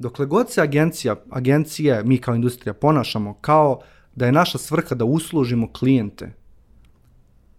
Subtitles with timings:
[0.00, 3.80] dokle god se agencija, agencije, mi kao industrija ponašamo kao
[4.14, 6.32] da je naša svrha da uslužimo klijente,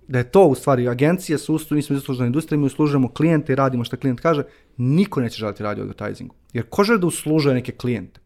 [0.07, 3.53] da je to u stvari agencije su uslužne, mi smo uslužna industrija, mi uslužujemo klijente
[3.53, 4.43] i radimo što klijent kaže,
[4.77, 6.35] niko neće želiti radio advertisingu.
[6.53, 8.19] Jer ko želi da uslužuje neke klijente?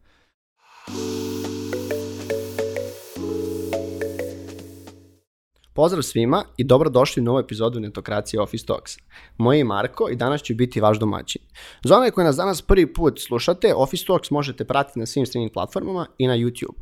[5.76, 8.94] Pozdrav svima i dobrodošli u novu epizodu Netokracije Office Talks.
[9.38, 11.42] Moje je Marko i danas ću biti vaš domaćin.
[11.84, 15.54] Za one koje nas danas prvi put slušate, Office Talks možete pratiti na svim streaming
[15.54, 16.76] platformama i na YouTube.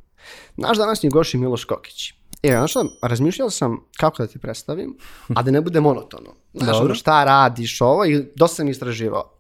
[0.58, 2.14] Naš današnji goš je Miloš Kokić.
[2.44, 4.98] E, znaš šta, razmišljao sam kako da ti predstavim,
[5.36, 6.30] a da ne bude monotono.
[6.54, 9.32] Znaš, ono šta radiš ovo i dosta sam istraživao.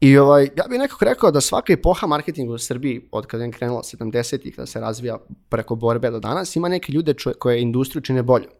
[0.00, 3.50] I ovaj, ja bih nekako rekao da svaka epoha marketinga u Srbiji, od kada je
[3.50, 8.02] krenula 70-ih da se razvija preko borbe do danas, ima neke ljude čo, koje industriju
[8.02, 8.50] čine boljom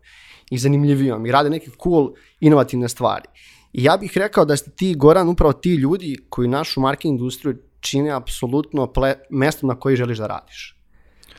[0.50, 3.28] i zanimljivijom i rade neke cool, inovativne stvari.
[3.72, 7.56] I ja bih rekao da ste ti, Goran, upravo ti ljudi koji našu marketing industriju
[7.80, 10.76] čine apsolutno ple, mestom na koji želiš da radiš.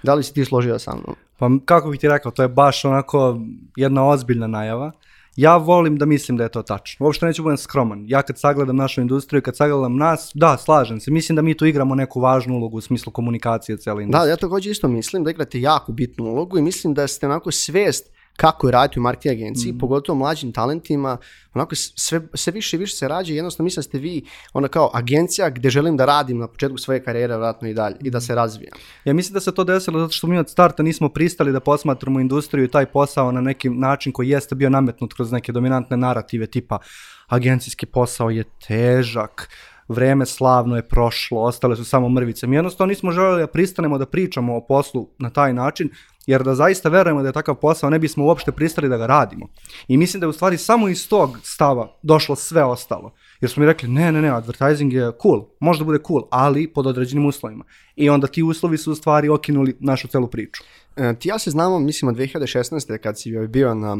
[0.03, 1.15] Da li si ti složio sa mnom?
[1.37, 3.39] Pa kako bih ti rekao, to je baš onako
[3.75, 4.91] jedna ozbiljna najava.
[5.37, 7.05] Ja volim da mislim da je to tačno.
[7.05, 8.05] Uopšte neću budem skroman.
[8.07, 11.11] Ja kad sagledam našu industriju, kad sagledam nas, da, slažem se.
[11.11, 14.25] Mislim da mi tu igramo neku važnu ulogu u smislu komunikacije cele industrije.
[14.25, 17.51] Da, ja takođe isto mislim da igrate jako bitnu ulogu i mislim da ste onako
[17.51, 19.77] svest kako je raditi u marketing agenciji, mm.
[19.77, 21.17] pogotovo mlađim talentima,
[21.53, 24.91] onako sve, sve više i više se rađe, jednostavno mislim da ste vi ona kao
[24.93, 28.35] agencija gde želim da radim na početku svoje karijere, vratno i dalje, i da se
[28.35, 28.73] razvijam.
[29.05, 32.19] Ja mislim da se to desilo zato što mi od starta nismo pristali da posmatramo
[32.19, 36.47] industriju i taj posao na neki način koji jeste bio nametnut kroz neke dominantne narative
[36.47, 36.79] tipa
[37.27, 39.49] agencijski posao je težak,
[39.87, 42.47] vreme slavno je prošlo, ostale su samo mrvice.
[42.47, 45.89] Mi jednostavno nismo želeli da pristanemo da pričamo o poslu na taj način,
[46.27, 49.47] jer da zaista verujemo da je takav posao, ne bismo uopšte pristali da ga radimo.
[49.87, 53.13] I mislim da je u stvari samo iz tog stava došlo sve ostalo.
[53.41, 56.87] Jer smo mi rekli, ne, ne, ne, advertising je cool, možda bude cool, ali pod
[56.87, 57.65] određenim uslovima.
[57.95, 60.63] I onda ti uslovi su u stvari okinuli našu celu priču.
[60.95, 62.97] E, ti ja se znamo, mislim, od 2016.
[62.97, 63.97] kad si bio na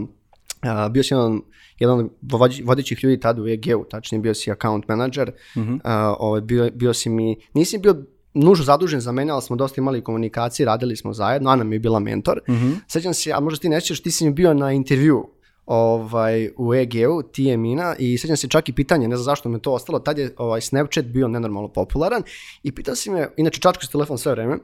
[0.64, 1.42] Uh, bio si jedan,
[1.80, 2.10] jedan od
[2.64, 5.74] vodećih ljudi tada u EG-u, tačnije bio si account manager, uh -huh.
[5.74, 8.04] uh, ovaj, bio, bio si mi, nisi bio
[8.38, 11.80] nužno zadužen za mene, ali smo dosta imali komunikacije, radili smo zajedno, Ana mi je
[11.80, 12.40] bila mentor.
[12.48, 12.76] Uh -huh.
[12.88, 15.28] Sećam se, a možda ti nećeš, ti si mi bio na intervju
[15.66, 19.50] ovaj, u EG-u, ti je Mina, i sećam se čak i pitanje, ne znam zašto
[19.50, 22.24] me to ostalo, tad je ovaj, Snapchat bio nenormalno popularan
[22.64, 24.58] i pitao si me, inače čačko si telefon sve vreme,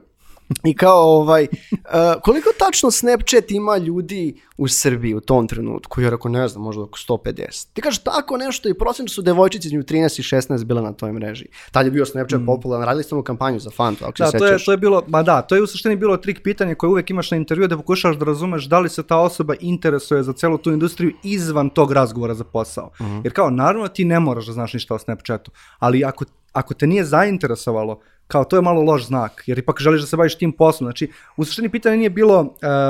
[0.64, 1.78] I kao, ovaj, uh,
[2.22, 6.00] koliko tačno Snapchat ima ljudi u Srbiji u tom trenutku?
[6.00, 7.66] Ja rekao, ne znam, možda oko 150.
[7.72, 11.12] Ti kažeš tako nešto i procent su devojčice između 13 i 16 bile na toj
[11.12, 11.46] mreži.
[11.70, 12.46] Tad je bio Snapchat mm.
[12.46, 15.02] popularan, radili ste onu kampanju za Fantu, ako da, se to je, to je bilo,
[15.08, 17.76] ma da, to je u suštini bilo trik pitanje koje uvek imaš na intervju da
[17.76, 21.92] pokušaš da razumeš da li se ta osoba interesuje za celu tu industriju izvan tog
[21.92, 22.90] razgovora za posao.
[23.00, 23.20] Mm.
[23.24, 26.86] Jer kao, naravno ti ne moraš da znaš ništa o Snapchatu, ali ako, ako te
[26.86, 30.52] nije zainteresovalo kao to je malo loš znak, jer ipak želiš da se baviš tim
[30.52, 30.86] poslom.
[30.86, 32.48] Znači, u suštini pitanje nije bilo, uh,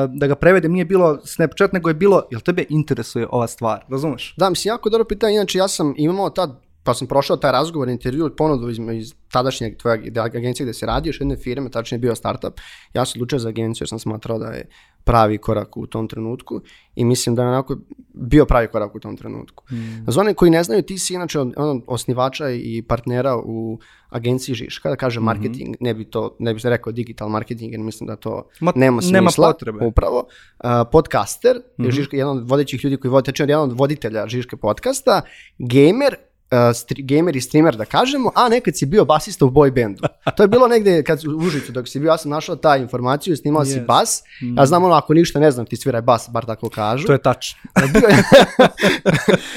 [0.08, 4.34] da ga prevedem, nije bilo Snapchat, nego je bilo, jel tebe interesuje ova stvar, razumeš?
[4.36, 7.88] Da, mislim, jako dobro pitanje, inače ja sam imao tad, pa sam prošao taj razgovor,
[7.88, 12.14] intervju, ponudu iz, iz tadašnje tvoje agencije gde se radi, još jedne firme, tačnije bio
[12.14, 12.60] startup.
[12.94, 14.68] Ja sam odlučio za agenciju jer sam smatrao da je
[15.04, 16.60] pravi korak u tom trenutku
[16.94, 17.76] i mislim da je onako
[18.14, 19.64] bio pravi korak u tom trenutku.
[19.70, 20.10] Mm.
[20.10, 23.78] Za one koji ne znaju, ti si inače on, osnivača i partnera u
[24.08, 25.84] agenciji Žiška, da kaže marketing, mm -hmm.
[25.84, 29.02] ne bi to, ne bi se rekao digital marketing, jer mislim da to Ma, nema
[29.02, 29.18] smisla.
[29.18, 29.86] Nema potrebe.
[29.86, 30.18] Upravo.
[30.64, 31.90] Uh, podcaster, mm -hmm.
[31.90, 35.22] Žiška, jedan od vodećih ljudi koji vodi, tečeno jedan od voditelja Žiške podcasta,
[35.58, 36.16] gamer,
[36.74, 40.02] stri, gamer i streamer da kažemo, a nekad si bio basista u boy bandu.
[40.36, 43.36] To je bilo negde kad u Užicu dok si bio, ja sam našao ta informaciju,
[43.36, 43.72] snimao yes.
[43.72, 44.22] si bas.
[44.56, 47.06] Ja znam ono, ako ništa ne znam, ti sviraj bas, bar tako kažu.
[47.06, 47.60] To je tačno.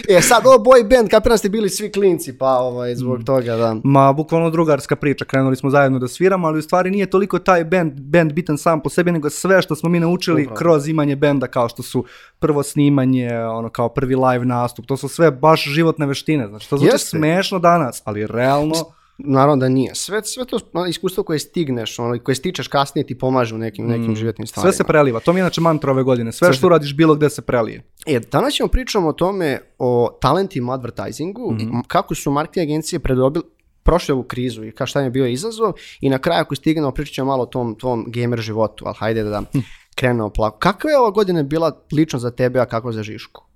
[0.18, 3.26] e sad ovo boy band, kapiram ste bili svi klinci, pa ovaj, zbog mm.
[3.26, 3.76] toga, da.
[3.84, 7.64] Ma, bukvalno drugarska priča, krenuli smo zajedno da sviramo, ali u stvari nije toliko taj
[7.64, 10.58] band, band bitan sam po sebi, nego sve što smo mi naučili Upravo.
[10.58, 12.06] kroz imanje benda, kao što su
[12.40, 16.78] prvo snimanje, ono kao prvi live nastup, to su sve baš životne veštine, znači to
[16.92, 17.18] zvuči Jeste.
[17.18, 18.76] smešno danas, ali realno...
[19.20, 19.96] Naravno da nije.
[19.96, 24.12] Sve, sve to iskustvo koje stigneš, ono, koje stičeš kasnije ti pomaže u nekim, nekim
[24.12, 24.16] mm.
[24.16, 24.72] životnim stvarima.
[24.72, 25.20] Sve se preliva.
[25.20, 26.32] To mi je inače mantra ove godine.
[26.32, 27.84] Sve, sve što radiš bilo gde se prelije.
[28.06, 31.82] E, danas ćemo pričamo o tome, o talentima advertisingu, mm -hmm.
[31.88, 33.46] kako su marketing agencije predobili,
[33.84, 37.14] prošle ovu krizu i kao šta je bio izazov i na kraju ako stignemo pričat
[37.14, 39.60] ćemo malo o tom, tom gamer životu, ali hajde da hm.
[39.96, 40.58] krenemo plako.
[40.58, 43.47] Kakva je ova godina bila lično za tebe, a kako za Žišku?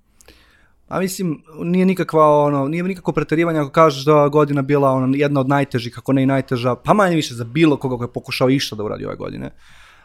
[0.92, 5.40] A mislim, nije nikakva ono, nije nikako preterivanje ako kažeš da godina bila ono, jedna
[5.40, 8.50] od najtežih, kako ne i najteža, pa manje više za bilo koga ko je pokušao
[8.50, 9.50] išta da uradi ove godine.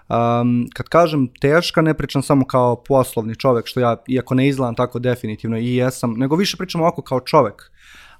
[0.09, 4.75] Um, kad kažem teška, ne pričam samo kao poslovni čovek, što ja, iako ne izgledam
[4.75, 7.71] tako definitivno i jesam, nego više pričam ovako kao čovek.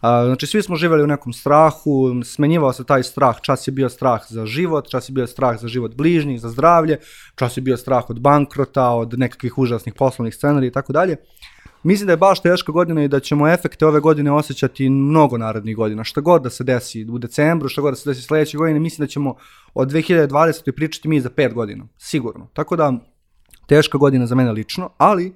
[0.02, 3.90] A, znači, svi smo živjeli u nekom strahu, smenjivao se taj strah, čas je bio
[3.90, 7.00] strah za život, čas je bio strah za život bližnjih, za zdravlje,
[7.36, 11.16] čas je bio strah od bankrota, od nekakvih užasnih poslovnih scenarija i tako dalje.
[11.84, 15.76] Mislim da je baš teška godina i da ćemo efekte ove godine osjećati mnogo narednih
[15.76, 16.04] godina.
[16.04, 19.06] Šta god da se desi u decembru, šta god da se desi sledeće godine, mislim
[19.06, 19.36] da ćemo
[19.74, 20.72] od 2020.
[20.72, 21.88] pričati mi za pet godina.
[21.98, 22.48] Sigurno.
[22.54, 22.94] Tako da,
[23.68, 25.34] teška godina za mene lično, ali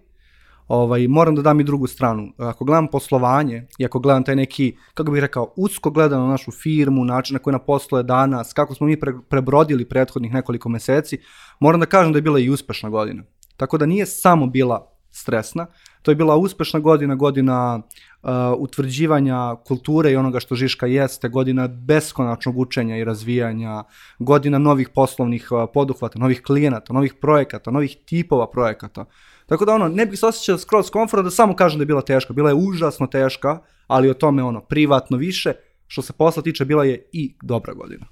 [0.67, 2.33] ovaj, moram da dam i drugu stranu.
[2.37, 7.05] Ako gledam poslovanje i ako gledam taj neki, kako bih rekao, usko gledano našu firmu,
[7.05, 11.19] način na koji nam posluje danas, kako smo mi pre, prebrodili prethodnih nekoliko meseci,
[11.59, 13.23] moram da kažem da je bila i uspešna godina.
[13.57, 15.65] Tako da nije samo bila stresna,
[16.01, 17.81] to je bila uspešna godina, godina
[18.21, 23.83] uh, utvrđivanja kulture i onoga što Žiška jeste, godina beskonačnog učenja i razvijanja,
[24.19, 29.05] godina novih poslovnih uh, poduhvata, novih klijenata, novih projekata, novih tipova projekata.
[29.45, 32.01] Tako da ono, ne bih se osjećao skroz komfortno da samo kažem da je bila
[32.01, 32.33] teška.
[32.33, 35.53] Bila je užasno teška, ali o tome ono, privatno više.
[35.87, 38.05] Što se posla tiče, bila je i dobra godina.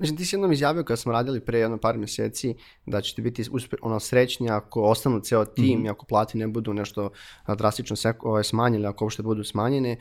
[0.00, 2.54] Znači, ti si jednom izjavio kada smo radili pre jedno par mjeseci
[2.86, 5.86] da ćete biti uspe, ono, srećni ako ostanu ceo tim mm -hmm.
[5.86, 7.10] i ako plati ne budu nešto
[7.48, 9.90] drastično se, ovaj, smanjene, ako uopšte budu smanjene.
[9.90, 9.96] E,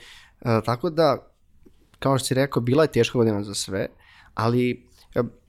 [0.65, 1.27] tako da,
[1.99, 3.87] kao što si rekao, bila je teška godina za sve,
[4.33, 4.89] ali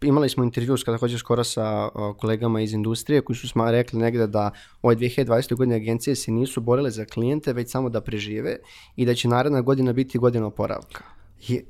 [0.02, 1.88] imali smo intervju kada hođe skoro sa
[2.18, 4.50] kolegama iz industrije koji su smo rekli negde da
[4.82, 5.56] ove 2020.
[5.56, 8.56] godine agencije se nisu borile za klijente, već samo da prežive
[8.96, 11.19] i da će naredna godina biti godina oporavka.
[11.48, 11.64] Je,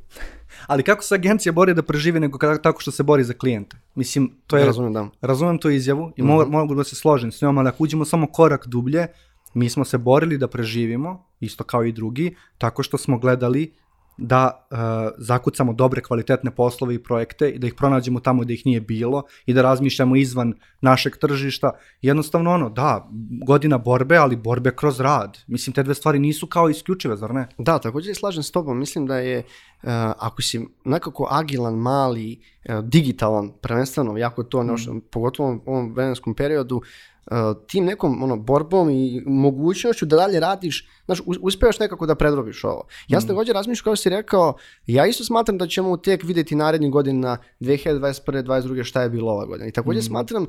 [0.67, 3.77] ali kako se agencija bori da preživi nego tako što se bori za klijente?
[3.95, 4.67] Mislim, to je...
[4.67, 5.09] Razumem, da.
[5.21, 6.51] Razumem tu izjavu i mm -hmm.
[6.51, 9.07] mogu da se složim s njom, ali ako uđemo samo korak dublje,
[9.55, 13.73] mi smo se borili da preživimo, isto kao i drugi, tako što smo gledali
[14.17, 14.79] da uh,
[15.19, 19.23] zakucamo dobre kvalitetne poslove i projekte i da ih pronađemo tamo gde ih nije bilo
[19.47, 21.71] i da razmišljamo izvan našeg tržišta.
[22.03, 23.09] Jednostavno ono, da,
[23.47, 25.39] godina borbe, ali borbe kroz rad.
[25.47, 27.49] Mislim, te dve stvari nisu kao isključive, zar ne?
[27.59, 28.79] Da, takođe slažem s tobom.
[28.79, 34.67] Mislim da je, uh, ako si nekako agilan, mali, uh, digitalan, prvenstveno, jako to, mm.
[34.67, 37.20] nešto, pogotovo u ovom vremenskom periodu, Uh,
[37.67, 42.87] tim nekom ono, borbom i mogućnošću da dalje radiš, znaš, uspevaš nekako da predrobiš ovo.
[43.09, 43.29] Ja sam mm.
[43.29, 44.55] takođe razmišljam, kao si rekao,
[44.87, 48.43] ja isto smatram da ćemo tek videti naredni godina 2021.
[48.45, 48.85] 2022.
[48.85, 49.69] šta je bilo ova godina.
[49.69, 50.03] I takođe mm.
[50.03, 50.49] smatram uh,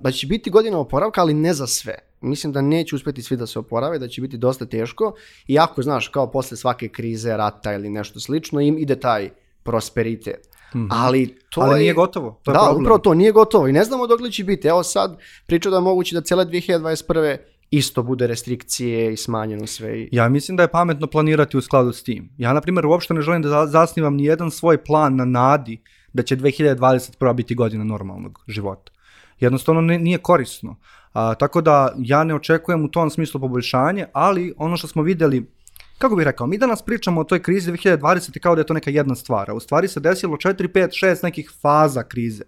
[0.00, 1.94] da će biti godina oporavka, ali ne za sve.
[2.20, 5.14] Mislim da neće uspeti svi da se oporave, da će biti dosta teško.
[5.46, 9.30] I ako, znaš, kao posle svake krize, rata ili nešto slično, im ide taj
[9.62, 10.57] prosperitet.
[10.74, 10.88] Mm -hmm.
[10.90, 12.40] Ali to Ali je, nije gotovo.
[12.44, 12.82] To je da, problem.
[12.82, 14.68] upravo to, nije gotovo i ne znamo dok li će biti.
[14.68, 17.36] Evo sad pričao da je moguće da cele 2021
[17.70, 20.00] isto bude restrikcije i smanjeno sve.
[20.00, 20.08] I...
[20.12, 22.30] Ja mislim da je pametno planirati u skladu s tim.
[22.38, 25.82] Ja, na primjer, uopšte ne želim da zasnivam ni jedan svoj plan na nadi
[26.12, 27.34] da će 2021.
[27.34, 28.92] biti godina normalnog života.
[29.40, 30.76] Jednostavno ne, nije korisno.
[31.12, 35.50] A, tako da ja ne očekujem u tom smislu poboljšanje, ali ono što smo videli
[35.98, 38.90] kako bih rekao, mi danas pričamo o toj krizi 2020 kao da je to neka
[38.90, 42.44] jedna stvar, a u stvari se desilo 4, 5, 6 nekih faza krize.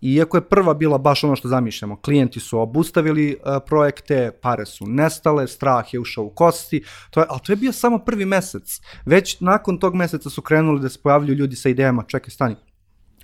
[0.00, 4.86] Iako je prva bila baš ono što zamišljamo, klijenti su obustavili uh, projekte, pare su
[4.86, 8.80] nestale, strah je ušao u kosti, to je, ali to je bio samo prvi mesec.
[9.04, 12.56] Već nakon tog meseca su krenuli da se pojavljuju ljudi sa idejama, čekaj, stani,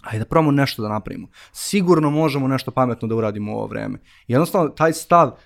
[0.03, 1.29] ajde da probamo nešto da napravimo.
[1.53, 3.99] Sigurno možemo nešto pametno da uradimo u ovo vreme.
[4.29, 5.39] Jednostavno, taj stav,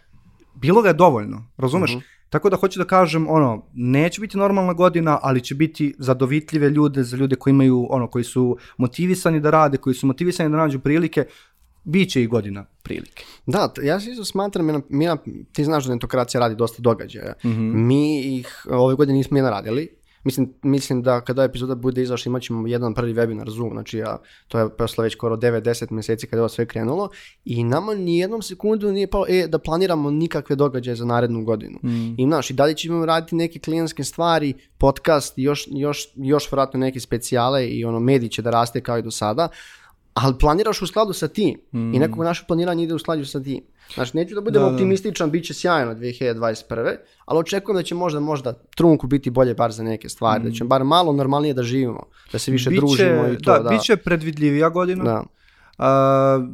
[0.55, 1.95] bilo ga je dovoljno, razumeš?
[1.95, 2.20] Mm -hmm.
[2.31, 6.71] Tako da hoću da kažem, ono, neće biti normalna godina, ali će biti za dovitljive
[6.71, 10.57] ljude, za ljude koji imaju, ono, koji su motivisani da rade, koji su motivisani da
[10.57, 11.25] nađu prilike,
[11.85, 13.25] Biće i godina prilike.
[13.47, 15.07] Da, ja se isto smatram, mi,
[15.53, 17.35] ti znaš da netokracija radi dosta događaja.
[17.45, 17.75] Mm -hmm.
[17.75, 19.89] Mi ih ove godine nismo jedna radili,
[20.25, 24.19] Mislim, mislim da kada epizoda bude izašla imat ćemo jedan prvi webinar Zoom, znači ja,
[24.49, 27.11] to je posle već skoro 9-10 meseci kada je ovo sve krenulo
[27.45, 31.79] i nama ni jednom sekundu nije palo e, da planiramo nikakve događaje za narednu godinu.
[31.83, 32.15] Mm.
[32.19, 37.01] I znaš, i dalje ćemo raditi neke klijenske stvari, podcast još, još, još vratno neke
[37.01, 39.49] specijale i ono, medij će da raste kao i do sada,
[40.23, 41.95] ali planiraš u skladu sa tim mm.
[41.95, 43.61] i nekog naše planiranje ide u skladu sa tim.
[43.95, 44.75] Znači, neću da budem da, da.
[44.75, 46.97] optimističan, bit će sjajno 2021.
[47.25, 50.47] Ali očekujem da će možda, možda trunku biti bolje bar za neke stvari, mm.
[50.47, 53.53] da ćemo bar malo normalnije da živimo, da se više biće, družimo i to.
[53.53, 53.71] Da, da.
[53.71, 55.05] bit će predvidljivija godina.
[55.05, 55.23] Da.
[55.79, 56.45] Uh,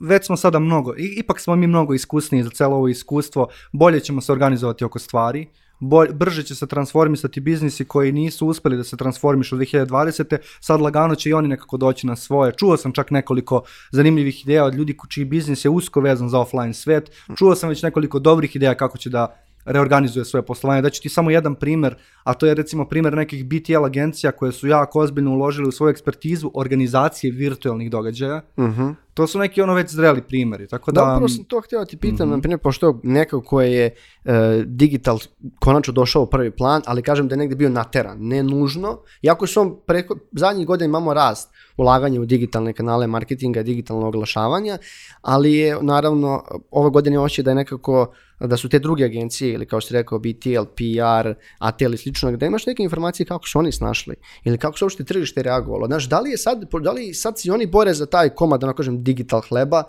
[0.00, 4.20] već smo sada mnogo, ipak smo mi mnogo iskusniji za celo ovo iskustvo, bolje ćemo
[4.20, 5.46] se organizovati oko stvari,
[5.80, 10.36] bolj, brže će se transformisati biznisi koji nisu uspeli da se transformišu u 2020.
[10.60, 12.52] Sad lagano će i oni nekako doći na svoje.
[12.52, 16.74] Čuo sam čak nekoliko zanimljivih ideja od ljudi čiji biznis je usko vezan za offline
[16.74, 17.10] svet.
[17.36, 20.82] Čuo sam već nekoliko dobrih ideja kako će da reorganizuje svoje poslovanje.
[20.82, 21.94] Daću ti samo jedan primer,
[22.28, 25.90] a to je recimo primjer nekih BTL agencija koje su jako ozbiljno uložili u svoju
[25.90, 28.40] ekspertizu organizacije virtualnih događaja.
[28.58, 28.88] Mhm.
[29.14, 31.00] To su neki ono već zreli primjeri, tako da...
[31.00, 32.36] Da, upravo sam to htio da ti pitam, Mhm.
[32.36, 33.94] na primjer, pošto neko ko je
[34.24, 35.18] e, digital
[35.58, 39.46] konačno došao u prvi plan, ali kažem da je negdje bio nateran, ne nužno, iako
[39.46, 44.78] su on preko, zadnjih godina imamo rast ulaganje u digitalne kanale marketinga, digitalno oglašavanja,
[45.22, 49.66] ali je naravno ove godine oči da je nekako da su te druge agencije ili
[49.66, 53.72] kao što rekao BTL, PR, ATL i slično, da imaš neke informacije kako su oni
[53.72, 55.86] snašli ili kako su uopšte tržište reagovalo.
[55.86, 58.66] Znaš, da li je sad, da li sad se oni bore za taj komad, da
[58.66, 59.82] ono kažem, digital hleba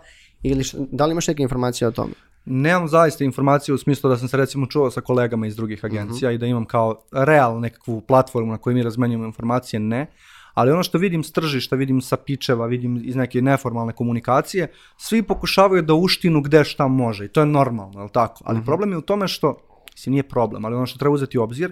[0.43, 2.13] ili šta- da li imaš neke informacije o tome?
[2.45, 6.31] Nemam zaista informacije u smislu da sam se recimo čuo sa kolegama iz drugih agencija
[6.31, 10.07] i da imam kao real nekakvu platformu na kojoj mi razmenjujemo informacije, ne.
[10.53, 15.24] Ali ono što vidim s tržišta, vidim sa pičeva, vidim iz neke neformalne komunikacije, svi
[15.24, 18.43] pokušavaju da uštinu gde šta može i to je normalno, je tako?
[18.45, 19.57] Ali problem je u tome što,
[19.93, 21.71] mislim nije problem, ali ono što treba uzeti u obzir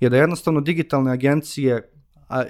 [0.00, 1.90] je da jednostavno digitalne agencije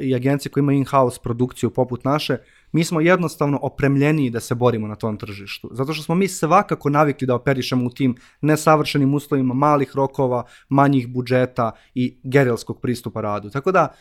[0.01, 2.39] i agencije koje imaju in-house produkciju poput naše,
[2.73, 5.69] mi smo jednostavno opremljeniji da se borimo na tom tržištu.
[5.73, 11.09] Zato što smo mi svakako navikli da operišemo u tim nesavršenim uslovima malih rokova, manjih
[11.09, 13.51] budžeta i gerilskog pristupa radu.
[13.51, 13.95] Tako da,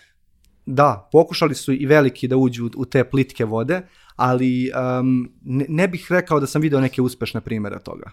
[0.66, 3.82] da, pokušali su i veliki da uđu u, te plitke vode,
[4.16, 8.12] ali um, ne, ne bih rekao da sam video neke uspešne primere toga.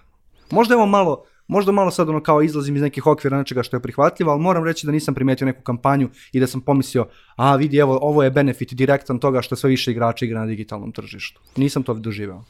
[0.50, 3.76] Možda je ovo malo, možda malo sad ono kao izlazim iz nekih okvira nečega što
[3.76, 7.56] je prihvatljivo, ali moram reći da nisam primetio neku kampanju i da sam pomislio, a
[7.56, 11.40] vidi evo, ovo je benefit direktan toga što sve više igrača igra na digitalnom tržištu.
[11.56, 12.44] Nisam to doživeo.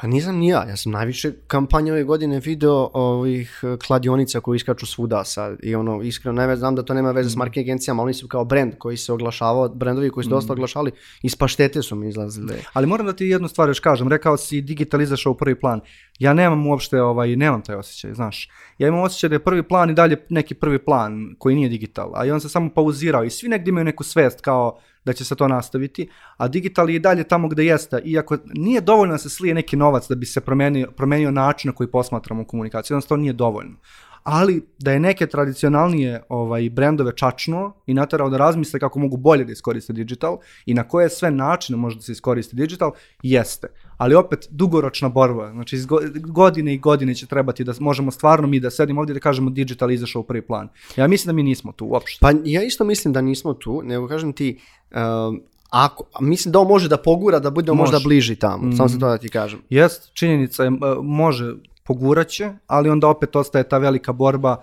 [0.00, 4.56] Pa nisam ni ja, ja sam najviše kampanje ove godine video ovih eh, kladionica koji
[4.56, 8.02] iskaču svuda sad i ono, iskreno ne znam da to nema veze s marketing agencijama,
[8.02, 10.90] ali oni su kao brand koji se oglašavao, brendovi koji su dosta oglašavali,
[11.22, 12.54] iz paštete su mi izlazile.
[12.72, 15.80] Ali moram da ti jednu stvar još kažem, rekao si digital izašao u prvi plan.
[16.18, 18.50] Ja nemam uopšte, ovaj, nemam taj osjećaj, znaš.
[18.78, 22.12] Ja imam osjećaj da je prvi plan i dalje neki prvi plan koji nije digital,
[22.14, 25.24] a i on se samo pauzirao i svi negdje imaju neku svest kao da će
[25.24, 29.18] se to nastaviti, a digital je i dalje tamo gde jeste, iako nije dovoljno da
[29.18, 33.22] se slije neki novac da bi se promenio, promenio način na koji posmatramo komunikaciju, jednostavno
[33.22, 33.76] nije dovoljno.
[34.26, 39.44] Ali da je neke tradicionalnije ovaj, brendove čačnuo i naterao da razmisle kako mogu bolje
[39.44, 42.90] da iskoriste digital i na koje sve načine može da se iskoristi digital,
[43.22, 43.68] jeste.
[43.96, 45.78] Ali opet dugoročna borba, znači
[46.20, 49.90] godine i godine će trebati da možemo stvarno mi da sedimo ovdje da kažemo digital
[49.90, 50.68] izašao u prvi plan.
[50.96, 52.18] Ja mislim da mi nismo tu uopšte.
[52.20, 54.58] Pa ja isto mislim da nismo tu, nego kažem ti,
[54.90, 58.04] um, ako, mislim da on može da pogura da možda Može.
[58.04, 59.60] bliži tamo, samo se to da ti kažem.
[59.70, 60.70] Jest, činjenica je,
[61.02, 61.54] može,
[61.86, 64.56] poguraće, ali onda opet ostaje ta velika borba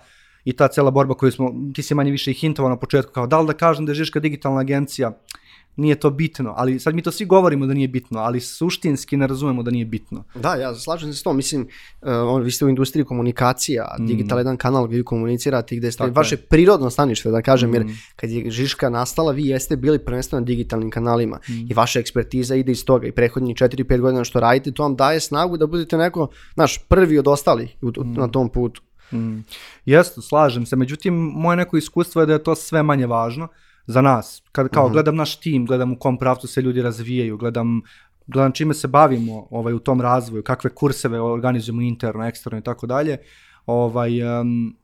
[0.44, 3.26] i ta cela borba koju smo, ti si manje više i hintovao na početku, kao
[3.26, 5.12] da li da kažem da je Žiška digitalna agencija,
[5.76, 9.26] nije to bitno, ali sad mi to svi govorimo da nije bitno, ali suštinski ne
[9.26, 10.24] razumemo da nije bitno.
[10.34, 11.36] Da, ja slažem se s tom.
[11.36, 11.68] Mislim,
[12.02, 12.08] uh,
[12.42, 15.98] vi ste u industriji komunikacija, digital je jedan kanal gdje vi komunicirate i gdje ste
[15.98, 16.38] Tako vaše je.
[16.38, 17.84] prirodno stanište, da kažem, jer
[18.16, 21.38] kad je Žiška nastala, vi jeste bili prvenstveno na digitalnim kanalima
[21.70, 25.20] i vaša ekspertiza ide iz toga i prethodnih 4-5 godina što radite, to vam daje
[25.20, 28.82] snagu da budete neko, naš, prvi od ostalih u- u- na tom putu.
[29.12, 29.38] Mm.
[29.84, 33.48] Jeste, slažem se, međutim, moje neko iskustvo je da je to sve manje važno
[33.86, 34.42] za nas.
[34.52, 37.80] Kad kao gledam naš tim, gledam u kom pravcu se ljudi razvijaju, gledam
[38.26, 42.86] gledam čime se bavimo ovaj, u tom razvoju, kakve kurseve organizujemo interno, eksterno i tako
[42.86, 43.18] dalje,
[43.66, 44.76] ovaj, em,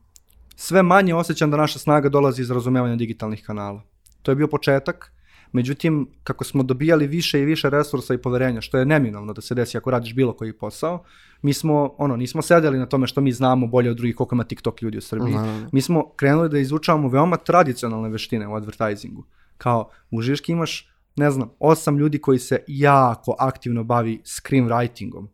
[0.57, 3.83] sve manje osjećam da naša snaga dolazi iz razumevanja digitalnih kanala.
[4.23, 5.13] To je bio početak,
[5.53, 9.55] međutim, kako smo dobijali više i više resursa i poverenja, što je neminovno da se
[9.55, 11.05] desi ako radiš bilo koji posao,
[11.43, 14.45] mi smo, ono, nismo sedeli na tome što mi znamo bolje od drugih koliko ima
[14.45, 15.35] TikTok ljudi u Srbiji.
[15.35, 15.69] Naravno.
[15.73, 19.25] Mi smo krenuli da izučavamo veoma tradicionalne veštine u advertisingu.
[19.59, 25.27] Kao, u Žiški imaš, ne znam, osam ljudi koji se jako aktivno bavi screenwritingom.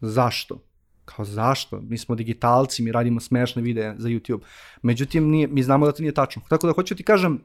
[0.00, 0.64] Zašto?
[1.04, 1.80] Kao zašto?
[1.80, 4.40] Mi smo digitalci, mi radimo smešne videe za YouTube.
[4.82, 6.42] Međutim, nije, mi znamo da to nije tačno.
[6.48, 7.40] Tako da hoću ti kažem,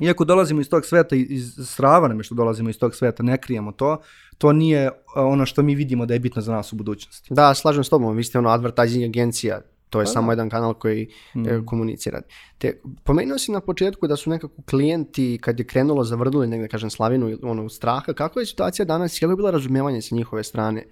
[0.00, 3.38] iako dolazimo iz tog sveta, iz strava nam je što dolazimo iz tog sveta, ne
[3.38, 3.96] krijemo to,
[4.38, 7.34] to nije e, ono što mi vidimo da je bitno za nas u budućnosti.
[7.34, 10.74] Da, slažem s tobom, vi ste ono advertising agencija, to je Pa samo jedan kanal
[10.74, 12.20] koji e, komunicira.
[12.58, 16.90] Te, pomenuo si na početku da su nekako klijenti, kad je krenulo, zavrnuli negdje, kažem,
[16.90, 18.12] slavinu ili ono, straha.
[18.12, 19.18] Kakva je situacija danas?
[19.18, 20.84] Kako je bilo razumijevanje sa njihove strane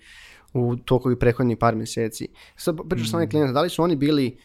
[0.54, 2.28] u toku ovih prethodnih par mjeseci?
[2.56, 4.38] Sad pričaš sa onih klijenta, da li su oni bili,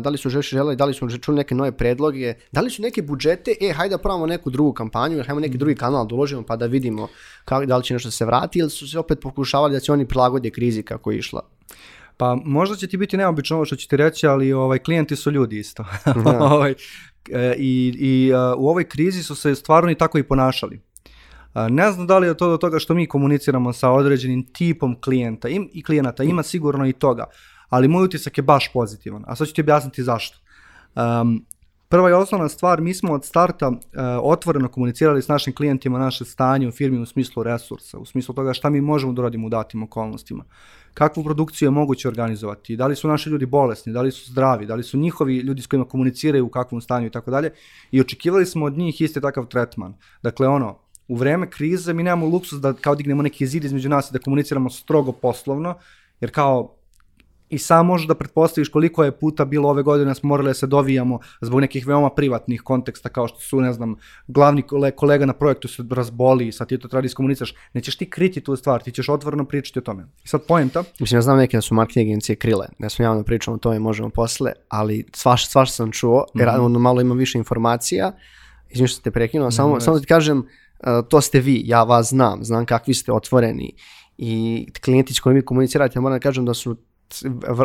[0.00, 2.82] da li su žeš želeli, da li su čuli neke nove predloge, da li su
[2.82, 6.42] neke budžete, e, hajde da probamo neku drugu kampanju, hajmo neki drugi kanal da uložimo
[6.42, 7.08] pa da vidimo
[7.44, 10.08] kako, da li će nešto se vrati, ili su se opet pokušavali da se oni
[10.08, 11.42] prilagode krizi kako je išla?
[12.16, 15.30] Pa možda će ti biti neobično ovo što ću ti reći, ali ovaj klijenti su
[15.30, 15.84] ljudi isto.
[16.52, 16.74] ovaj,
[17.30, 20.80] e, I i e, u ovoj krizi su se stvarno i tako i ponašali.
[21.54, 25.00] E, Ne znam da li je to do toga što mi komuniciramo sa određenim tipom
[25.00, 27.24] klijenta im, i klijenata, ima sigurno i toga,
[27.74, 30.38] ali moj utisak je baš pozitivan, a sad ću ti objasniti zašto.
[30.94, 31.46] Um,
[31.88, 33.78] Prva i osnovna stvar, mi smo od starta uh,
[34.22, 38.54] otvoreno komunicirali s našim klijentima naše stanje u firmi u smislu resursa, u smislu toga
[38.54, 40.44] šta mi možemo da uradimo u datim okolnostima,
[40.94, 44.66] kakvu produkciju je moguće organizovati, da li su naši ljudi bolesni, da li su zdravi,
[44.66, 47.50] da li su njihovi ljudi s kojima komuniciraju u kakvom stanju i tako dalje.
[47.90, 49.94] I očekivali smo od njih isti takav tretman.
[50.22, 50.78] Dakle, ono,
[51.08, 54.18] u vreme krize mi nemamo luksus da kao dignemo neki zid između nas i da
[54.18, 55.74] komuniciramo strogo poslovno,
[56.20, 56.74] jer kao
[57.54, 60.54] i sam možeš da pretpostaviš koliko je puta bilo ove godine da smo morali da
[60.54, 63.96] se dovijamo zbog nekih veoma privatnih konteksta kao što su, ne znam,
[64.26, 64.62] glavni
[64.96, 68.56] kolega na projektu se razboli, sad ti to treba da iskomuniciraš, nećeš ti kriti tu
[68.56, 70.06] stvar, ti ćeš otvoreno pričati o tome.
[70.24, 70.84] I sad poenta.
[71.00, 73.78] Mislim, ja znam neke da su marketing agencije krile, ne smo javno pričamo o tome,
[73.78, 76.64] možemo posle, ali svaš, svaš sam čuo, jer mm -hmm.
[76.64, 78.12] ono malo ima više informacija,
[78.70, 82.08] izvim što ste prekinuo, samo, samo da ti kažem, uh, to ste vi, ja vas
[82.08, 83.72] znam, znam kakvi ste otvoreni
[84.18, 86.76] i klijenti s kojim vi komunicirate, moram da kažem da su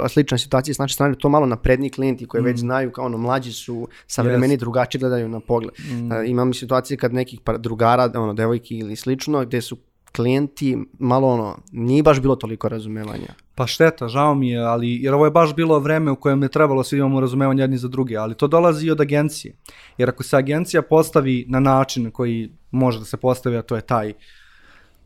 [0.09, 2.45] slična situacija s naše strane, to malo napredni klijenti koji mm.
[2.45, 4.59] već znaju kao ono mlađi su, savremeni yes.
[4.59, 5.73] drugačije gledaju na pogled.
[5.79, 6.11] Mm.
[6.11, 9.77] Uh, imam situacije kad nekih drugara, ono, devojki ili slično, gde su
[10.15, 13.33] klijenti malo ono, nije baš bilo toliko razumevanja.
[13.55, 16.49] Pa šteta, žao mi je, ali jer ovo je baš bilo vreme u kojem je
[16.49, 19.55] trebalo svi imamo razumevanje jedni za druge, ali to dolazi i od agencije.
[19.97, 23.81] Jer ako se agencija postavi na način koji može da se postavi, a to je
[23.81, 24.13] taj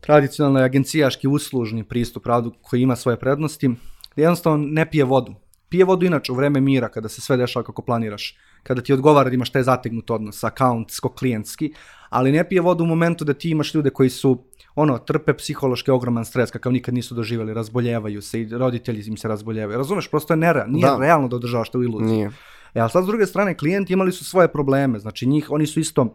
[0.00, 3.70] tradicionalni agencijaški uslužni pristup pravdu koji ima svoje prednosti,
[4.22, 5.34] jednostavno ne pije vodu.
[5.68, 9.30] Pije vodu inače u vreme mira, kada se sve dešava kako planiraš, kada ti odgovara
[9.30, 11.72] da imaš taj zategnut odnos, accountsko-klijentski,
[12.10, 14.44] ali ne pije vodu u momentu da ti imaš ljude koji su
[14.74, 19.28] ono, trpe psihološki ogroman stres, kakav nikad nisu doživjeli, razboljevaju se i roditelji im se
[19.28, 19.78] razboljevaju.
[19.78, 20.96] Razumeš, prosto je nerealno, nije da.
[21.00, 22.16] realno da održavaš te u iluziji.
[22.16, 22.30] Nije.
[22.74, 25.80] E, ali sad s druge strane, klijenti imali su svoje probleme, znači njih, oni su
[25.80, 26.14] isto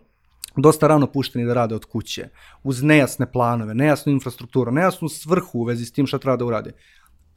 [0.56, 2.28] dosta rano pušteni da rade od kuće,
[2.64, 6.72] uz nejasne planove, nejasnu infrastrukturu, nejasnu svrhu u vezi s tim šta treba da urade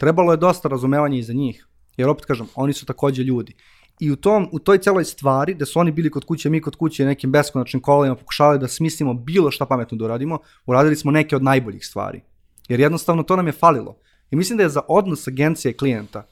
[0.02, 1.66] trebalo je dosta razumevanja i za njih.
[1.96, 3.54] Jer opet kažem, oni su takođe ljudi.
[4.00, 6.76] I u, tom, u toj celoj stvari, da su oni bili kod kuće, mi kod
[6.76, 11.36] kuće nekim beskonačnim kolima pokušavali da smislimo bilo šta pametno da uradimo, uradili smo neke
[11.36, 12.20] od najboljih stvari.
[12.68, 13.96] Jer jednostavno to nam je falilo.
[14.30, 16.26] I mislim da je za odnos agencije i klijenta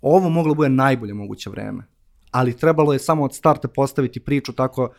[0.00, 1.84] ovo moglo bude najbolje moguće vreme.
[2.30, 4.90] Ali trebalo je samo od starta postaviti priču tako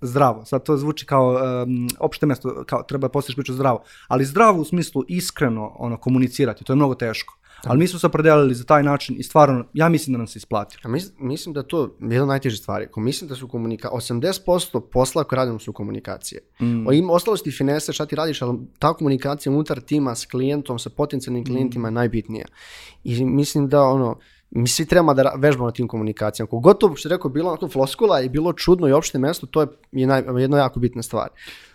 [0.00, 0.44] zdravo.
[0.44, 1.28] Sad to zvuči kao
[1.64, 3.82] um, opšte mesto, kao treba da postaviš priču zdravo.
[4.08, 7.40] Ali zdravo u smislu iskreno ono, komunicirati, to je mnogo teško.
[7.64, 10.38] Ali mi smo se opredelili za taj način i stvarno, ja mislim da nam se
[10.38, 10.76] isplati.
[10.82, 12.84] A mis, mislim da to je jedna od najtežih stvari.
[12.84, 16.40] Ako mislim da su komunika 80% posla koje radimo su komunikacije.
[16.60, 16.86] Mm.
[16.86, 20.90] O im ostalosti finese, šta ti radiš, ali ta komunikacija unutar tima s klijentom, sa
[20.90, 21.92] potencijalnim klijentima mm.
[21.92, 22.46] je najbitnija.
[23.04, 24.18] I mislim da ono,
[24.50, 26.50] mi svi trebamo da vežbamo na tim komunikacijama.
[26.50, 29.68] Kogotovo, što je rekao, bilo onako floskula i bilo čudno i opšte mesto, to je
[30.38, 31.28] jedna jako bitna stvar.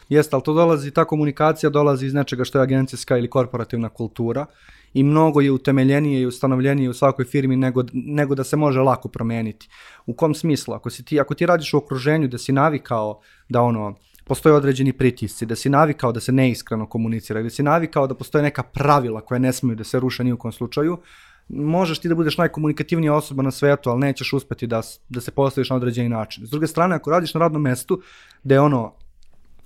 [0.09, 4.45] Jeste, ali to dolazi, ta komunikacija dolazi iz nečega što je agencijska ili korporativna kultura
[4.93, 9.07] i mnogo je utemeljenije i ustanovljenije u svakoj firmi nego, nego da se može lako
[9.07, 9.69] promeniti.
[10.05, 10.73] U kom smislu?
[10.73, 14.93] Ako, si ti, ako ti radiš u okruženju da si navikao da ono, postoje određeni
[14.93, 19.21] pritisci, da si navikao da se neiskreno komunicira, da si navikao da postoje neka pravila
[19.21, 20.97] koje ne smiju da se ruše ni u kom slučaju,
[21.49, 25.69] možeš ti da budeš najkomunikativnija osoba na svetu, ali nećeš uspeti da, da se postaviš
[25.69, 26.47] na određeni način.
[26.47, 28.01] S druge strane, ako radiš na radnom mestu,
[28.43, 28.93] da je ono,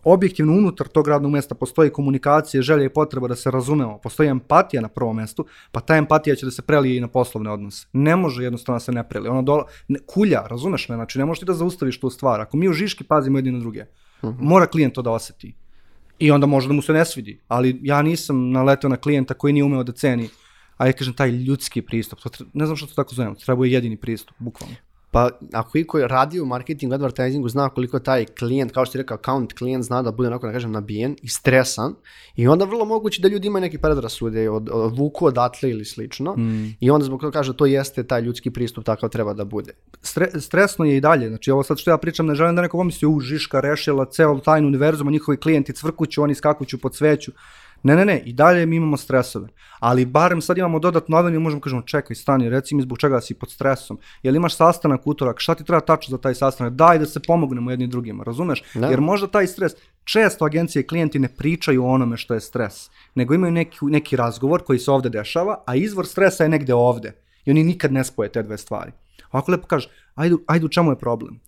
[0.03, 4.81] objektivno unutar tog radnog mesta postoji komunikacija, želja i potreba da se razumemo, postoji empatija
[4.81, 7.87] na prvom mestu, pa ta empatija će da se prelije i na poslovne odnose.
[7.93, 9.31] Ne može jednostavno da se ne prelije.
[9.31, 12.41] Ono dola, ne, kulja, razumeš me, znači ne možeš ti da zaustaviš tu stvar.
[12.41, 13.85] Ako mi u Žiški pazimo jedni na druge,
[14.21, 14.39] uh mhm.
[14.39, 14.49] -huh.
[14.49, 15.55] mora klijent to da oseti.
[16.19, 17.39] I onda može da mu se ne svidi.
[17.47, 20.29] Ali ja nisam naletao na klijenta koji nije umeo da ceni
[20.79, 22.19] ajde kažem, taj ljudski pristup.
[22.19, 24.75] To, ne znam što to tako zovem, treba je jedini pristup, bukvalno.
[25.11, 28.97] Pa ako i koji radi u marketingu, advertisingu, zna koliko taj klijent, kao što ti
[28.97, 31.95] rekao, account klijent zna da bude onako, da kažem, nabijen i stresan
[32.35, 36.35] i onda vrlo moguće da ljudi imaju neki predrasude od, od vuku odatle ili slično
[36.37, 36.75] mm.
[36.79, 39.73] i onda zbog toga kaže to jeste taj ljudski pristup takav treba da bude.
[40.01, 42.77] Stre, stresno je i dalje, znači ovo sad što ja pričam, ne želim da neko
[42.77, 47.31] pomisli, u Žiška rešila ceo tajnu univerzuma, njihovi klijenti cvrkuću, oni skakuću pod sveću.
[47.83, 49.47] Ne, ne, ne, i dalje mi imamo stresove.
[49.79, 53.21] Ali barem sad imamo dodatno aveniju i možemo kažemo čekaj, stani, reci mi zbog čega
[53.21, 53.99] si pod stresom.
[54.23, 56.73] Jel imaš sastanak utorak, šta ti treba tačno za taj sastanak?
[56.73, 58.63] Daj da se pomognemo jedni drugima, razumeš?
[58.73, 58.87] Da.
[58.87, 59.71] Jer možda taj stres,
[60.03, 64.15] često agencije i klijenti ne pričaju o onome što je stres, nego imaju neki, neki
[64.15, 67.13] razgovor koji se ovde dešava, a izvor stresa je negde ovde.
[67.45, 68.91] I oni nikad ne spoje te dve stvari.
[69.31, 71.39] Ovako lepo kaže, ajde, ajde u čemu je problem?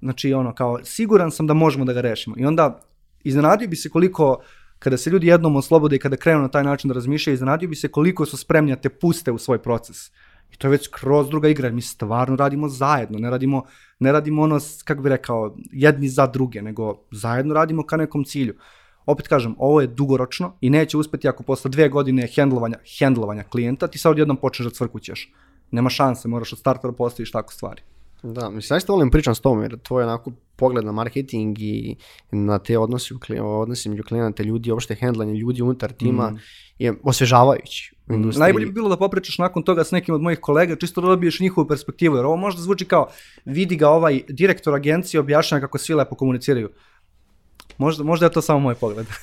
[0.00, 2.36] Znači, ono, kao, siguran sam da možemo da ga rešimo.
[2.38, 2.80] I onda,
[3.24, 4.38] iznenadio bi se koliko
[4.86, 7.76] kada se ljudi jednom oslobode i kada krenu na taj način da razmišljaju, iznenadio bi
[7.76, 10.10] se koliko su spremni da te puste u svoj proces.
[10.52, 13.64] I to je već kroz druga igra, mi stvarno radimo zajedno, ne radimo,
[13.98, 18.54] ne radimo ono, kako bi rekao, jedni za druge, nego zajedno radimo ka nekom cilju.
[19.06, 23.88] Opet kažem, ovo je dugoročno i neće uspeti ako posle dve godine hendlovanja, hendlovanja klijenta
[23.88, 25.32] ti sad odjednom počneš da cvrkućeš.
[25.70, 27.82] Nema šanse, moraš od starta da postaviš tako stvari.
[28.22, 31.96] Da, mislim, zaista volim pričam s tobom, jer tvoj onako pogled na marketing i
[32.30, 36.38] na te odnose, odnose među klijenata ljudi, uopšte hendlanje ljudi unutar tima Mm.
[36.78, 38.40] je osvežavajući u industriji.
[38.40, 41.40] Najbolje bi bilo da popričaš nakon toga s nekim od mojih kolega, čisto da dobiješ
[41.40, 43.08] njihovu perspektivu, jer ovo možda zvuči kao,
[43.44, 46.70] vidi ga ovaj direktor agencije objašnjava kako svi lepo komuniciraju.
[47.78, 49.06] Možda, možda je to samo moj pogled.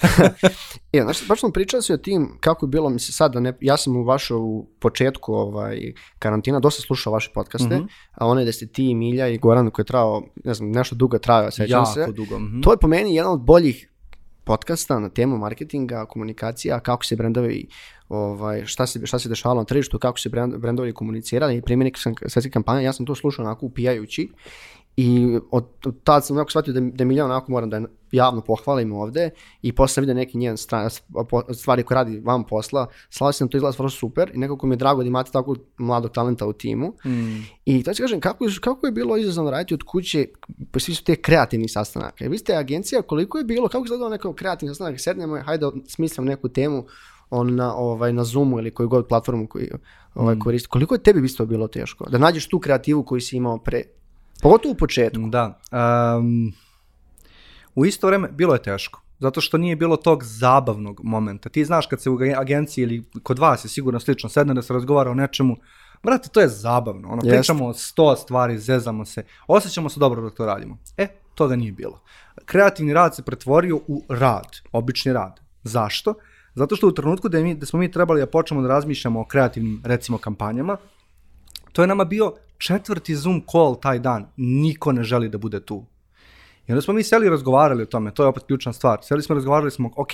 [0.94, 3.54] E, znaš, baš smo pričali si o tim kako je bilo, mislim sad, da ne,
[3.62, 5.80] ja sam u vašu u početku ovaj,
[6.20, 7.84] karantina dosta slušao vaše podcaste, Mhm.
[8.12, 11.18] a one da ste ti, Milja i Goran koji je trajao, ne znam, nešto dugo
[11.18, 12.08] trajao, sećam jako se.
[12.08, 12.40] dugo.
[12.40, 12.62] mhm.
[12.62, 13.90] To je po meni jedan od boljih
[14.44, 17.68] podcasta na temu marketinga, komunikacija, kako se brendovi,
[18.10, 21.98] ovaj, šta, se, šta se dešavalo na tržištu, kako se brend, brendovi komunicirali i primjenik
[21.98, 24.30] sam svetske kampanje, ja sam to slušao onako upijajući
[24.98, 28.94] i od, od tad sam onako shvatio da, da Milja onako moram da javno pohvalim
[28.94, 29.30] ovde
[29.62, 30.56] i posle vidio neki njen
[31.54, 34.78] stvari koje radi vam posla, slavio sam to izgleda stvarno super i nekako mi je
[34.78, 37.42] drago da imate tako mladog talenta u timu Mm.
[37.66, 40.28] i to ću kažem, kako, je- kako je bilo izazovno raditi od kuće,
[40.72, 42.26] pa svi su te kreativni sastanaka.
[42.26, 46.26] Vi ste agencija, koliko je bilo, kako je izgledao neko kreativni sastanak, sednemo hajde smislimo
[46.26, 46.86] neku temu
[47.30, 49.68] on na, ovaj, na Zoomu ili koju god platformu koju
[50.16, 50.70] ovaj, koristi.
[50.70, 52.10] Koliko je tebi isto bilo teško?
[52.10, 53.84] Da nađeš tu kreativu koju si imao pre.
[54.44, 55.22] Pogotovo u početku.
[55.30, 55.60] Da.
[55.72, 56.54] Um,
[57.76, 59.02] u isto vreme bilo je teško.
[59.20, 61.50] Zato što nije bilo tog zabavnog momenta.
[61.50, 64.62] Ti znaš kad se u ag- agenciji ili kod vas je sigurno slično sedne da
[64.62, 65.56] se razgovara o nečemu,
[66.04, 67.08] brate, to je zabavno.
[67.08, 67.30] Ono, Jeste.
[67.30, 70.78] pričamo o sto stvari, zezamo se, osjećamo se dobro dok to radimo.
[70.98, 72.02] E, toga nije bilo.
[72.46, 75.40] Kreativni rad se pretvorio u rad, obični rad.
[75.64, 76.14] Zašto?
[76.56, 79.26] Zato što u trenutku da, mi, da smo mi trebali da počnemo da razmišljamo o
[79.26, 80.78] kreativnim, recimo, kampanjama,
[81.72, 84.28] to je nama bio četvrti Zoom call taj dan.
[84.38, 85.86] Niko ne želi da bude tu.
[86.68, 89.00] I onda smo mi seli i razgovarali o tome, to je opet ključna stvar.
[89.02, 90.12] Seli smo i razgovarali smo, ok,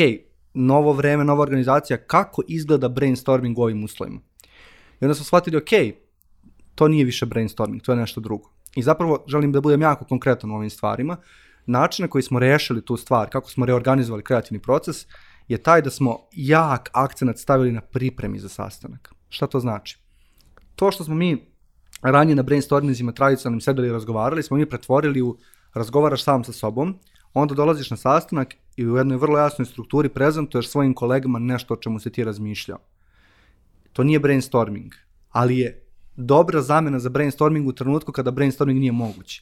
[0.53, 4.19] novo vreme, nova organizacija, kako izgleda brainstorming u ovim uslovima?
[5.01, 5.69] I onda smo shvatili, ok,
[6.75, 8.49] to nije više brainstorming, to je nešto drugo.
[8.75, 11.17] I zapravo želim da budem jako konkretan u ovim stvarima.
[11.65, 15.05] Način na koji smo rešili tu stvar, kako smo reorganizovali kreativni proces,
[15.47, 19.13] je taj da smo jak akcenat stavili na pripremi za sastanak.
[19.29, 19.99] Šta to znači?
[20.75, 21.48] To što smo mi
[22.01, 25.37] ranije na brainstormingzima tradicionalnim sedeli i razgovarali, smo mi pretvorili u
[25.73, 26.95] razgovaraš sam sa sobom,
[27.33, 31.77] onda dolaziš na sastanak i u jednoj vrlo jasnoj strukturi prezentuješ svojim kolegama nešto o
[31.77, 32.79] čemu se ti razmišljao.
[33.93, 34.93] To nije brainstorming,
[35.29, 35.83] ali je
[36.15, 39.41] dobra zamena za brainstorming u trenutku kada brainstorming nije moguć.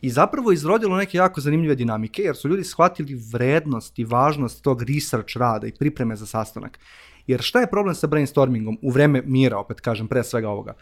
[0.00, 4.82] I zapravo izrodilo neke jako zanimljive dinamike, jer su ljudi shvatili vrednost i važnost tog
[4.82, 6.78] research rada i pripreme za sastanak.
[7.26, 10.74] Jer šta je problem sa brainstormingom u vreme mira, opet kažem, pre svega ovoga?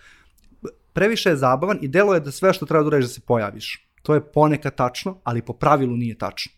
[0.95, 3.89] Previše je zabavan i delo je da sve što treba da uradiš da se pojaviš.
[4.03, 6.53] To je ponekad tačno, ali po pravilu nije tačno.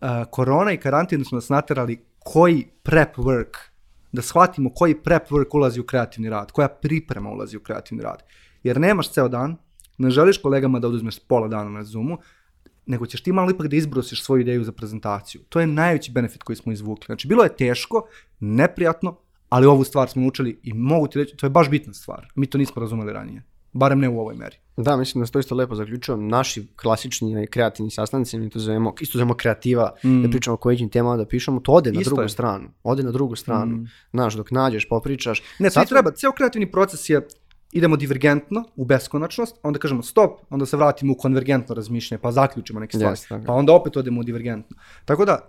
[0.00, 3.58] Uh, korona i karantin su nas naterali koji prep work,
[4.12, 8.22] da shvatimo koji prep work ulazi u kreativni rad, koja priprema ulazi u kreativni rad.
[8.62, 9.56] Jer nemaš ceo dan,
[9.98, 12.18] ne želiš kolegama da oduzmeš pola dana na Zoomu,
[12.86, 15.40] nego ćeš ti malo ipak da izbrosiš svoju ideju za prezentaciju.
[15.48, 17.06] To je najveći benefit koji smo izvukli.
[17.06, 18.06] Znači, bilo je teško,
[18.40, 19.18] neprijatno,
[19.52, 22.28] ali ovu stvar smo naučili i mogu ti reći, to je baš bitna stvar.
[22.34, 23.42] Mi to nismo razumeli ranije.
[23.72, 24.56] Barem ne u ovoj meri.
[24.76, 26.16] Da, mislim da se to isto lepo zaključio.
[26.16, 30.22] Naši klasični kreativni sastanci, mi to zovemo, isto zovemo kreativa, Mm.
[30.22, 32.28] da pričamo o kojim temama da pišemo, to ode na Isto drugu je.
[32.28, 32.68] stranu.
[32.82, 33.76] Ode na drugu stranu.
[33.76, 33.86] Mm.
[34.10, 35.42] Znaš, dok nađeš, popričaš.
[35.58, 37.26] Ne, Sad svi smo- treba, ceo kreativni proces je
[37.72, 42.80] idemo divergentno u beskonačnost, onda kažemo stop, onda se vratimo u konvergentno razmišljanje, pa zaključimo
[42.80, 43.46] neke stvari, tako je.
[43.46, 44.76] pa onda opet odemo u divergentno.
[45.04, 45.48] Tako da,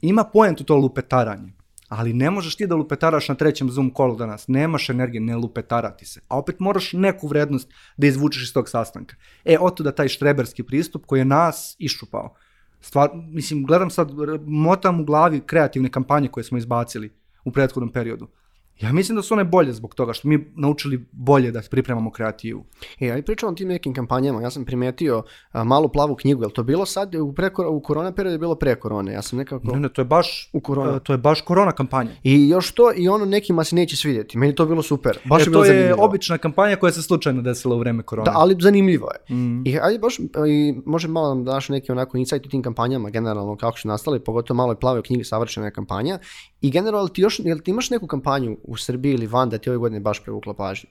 [0.00, 1.52] ima poentu to lupetaranje,
[1.88, 6.04] ali ne možeš ti da lupetaraš na trećem Zoom callu danas, nemaš energije, ne lupetarati
[6.04, 9.16] se, a opet moraš neku vrednost da izvučeš iz tog sastanka.
[9.44, 12.34] E, otuda taj štreberski pristup koji je nas iščupao.
[12.80, 14.10] Stvar, mislim, gledam sad,
[14.46, 17.12] motam u glavi kreativne kampanje koje smo izbacili
[17.44, 18.28] u prethodnom periodu.
[18.80, 22.64] Ja mislim da su one bolje zbog toga što mi naučili bolje da pripremamo kreativu.
[23.00, 24.42] E, ali pričamo o tim nekim kampanjama.
[24.42, 26.42] Ja sam primetio a, malu plavu knjigu.
[26.42, 29.12] Je to bilo sad u, pre, u korona periodu je bilo pre korone?
[29.12, 29.66] Ja sam nekako...
[29.66, 30.96] Ne, ne, to je baš U korona.
[30.96, 32.10] e, to je baš korona kampanja.
[32.22, 34.38] I još to, i ono nekima se neće svidjeti.
[34.38, 35.18] Meni to bilo super.
[35.24, 36.04] Baš E, je bilo to je zanimljivo.
[36.04, 38.24] obična kampanja koja se slučajno desila u vreme korone.
[38.24, 39.34] Da, ali zanimljivo je.
[39.36, 39.62] Mm.
[39.66, 43.10] I ajde baš, i može malo da nam daš neki onako insight u tim kampanjama,
[43.10, 46.18] generalno kako su nastale, pogotovo malo je plave u knjigi savršena kampanja.
[46.60, 49.70] I generalno, ti, još, jel ti imaš neku kampanju u Srbiji ili van da ti
[49.70, 50.90] ove godine baš prevukla pažnju?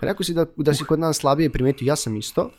[0.00, 2.50] Rekao si da, da si kod nas slabije primetio, ja sam isto.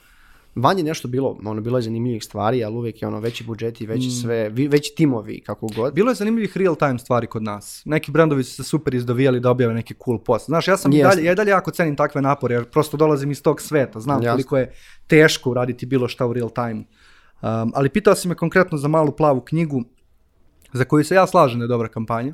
[0.56, 3.86] Van je nešto bilo, ono, bilo je zanimljivih stvari, ali uvijek je ono veći budžeti,
[3.86, 5.94] veći sve, vi, veći timovi, kako god.
[5.94, 7.82] Bilo je zanimljivih real time stvari kod nas.
[7.86, 10.46] Neki brendovi su se super izdovijali da objave neki cool post.
[10.46, 13.32] Znaš, ja sam i dalje, ja i dalje jako cenim takve napore, jer prosto dolazim
[13.32, 14.00] iz tog sveta.
[14.00, 14.34] Znam Jasno.
[14.34, 14.74] koliko je
[15.08, 16.84] teško uraditi bilo šta u real time.
[17.42, 19.84] Um, ali pitao si me konkretno za malu plavu knjigu,
[20.74, 22.34] za koju se ja slažem da je dobra kampanja.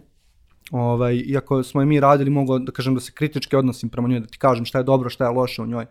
[0.72, 4.20] Ovaj, iako smo je mi radili, mogu da kažem da se kritički odnosim prema njoj,
[4.20, 5.86] da ti kažem šta je dobro, šta je loše u njoj.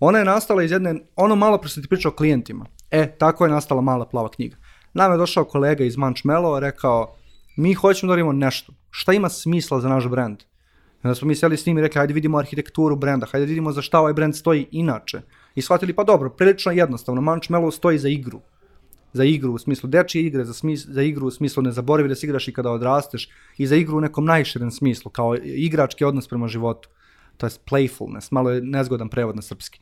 [0.00, 2.66] Ona je nastala iz jedne, ono malo pre ti pričao o klijentima.
[2.90, 4.56] E, tako je nastala mala plava knjiga.
[4.94, 7.14] Nama je došao kolega iz Manchmelo, rekao,
[7.56, 8.72] mi hoćemo da radimo nešto.
[8.90, 10.42] Šta ima smisla za naš brand?
[11.04, 13.72] I onda smo mi seli s njim i rekli, hajde vidimo arhitekturu brenda, hajde vidimo
[13.72, 15.20] za šta ovaj brend stoji inače.
[15.54, 18.40] I shvatili, pa dobro, prilično jednostavno, Manchmelo stoji za igru.
[19.12, 22.14] Za igru u smislu dečije igre, za, smis, za igru u smislu ne zaboravi da
[22.14, 26.28] se igraš i kada odrasteš i za igru u nekom najširem smislu, kao igrački odnos
[26.28, 26.88] prema životu.
[27.36, 29.80] To je playfulness, malo je nezgodan prevod na srpski.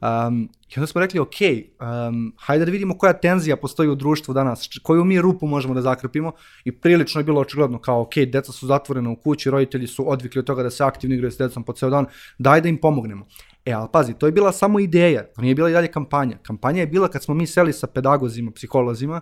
[0.00, 1.34] Um, I onda smo rekli, ok,
[1.80, 5.82] um, hajde da vidimo koja tenzija postoji u društvu danas, koju mi rupu možemo da
[5.82, 6.32] zakrpimo
[6.64, 10.38] i prilično je bilo očigledno kao, ok, deca su zatvorena u kući, roditelji su odvikli
[10.38, 12.06] od toga da se aktivno igraju s decom po ceo dan,
[12.38, 13.26] daj da im pomognemo.
[13.66, 16.38] E, ali pazi, to je bila samo ideja, to nije bila i dalje kampanja.
[16.42, 19.20] Kampanja je bila kad smo mi seli sa pedagozima, psiholozima,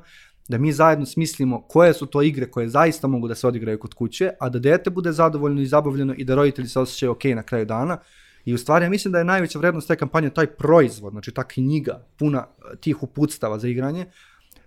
[0.49, 3.95] da mi zajedno smislimo koje su to igre koje zaista mogu da se odigraju kod
[3.95, 7.43] kuće, a da dete bude zadovoljno i zabavljeno i da roditelji se osjećaju ok na
[7.43, 7.99] kraju dana,
[8.45, 11.45] I u stvari ja mislim da je najveća vrednost te kampanje taj proizvod, znači ta
[11.45, 14.07] knjiga puna eh, tih uputstava za igranje.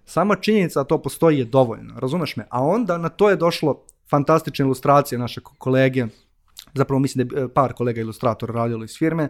[0.05, 2.47] Sama činjenica da to postoji je dovoljna, razumeš me?
[2.49, 6.05] A onda na to je došlo fantastične ilustracije naše kolege,
[6.73, 9.29] zapravo mislim da je eh, par kolega ilustratora radilo iz firme,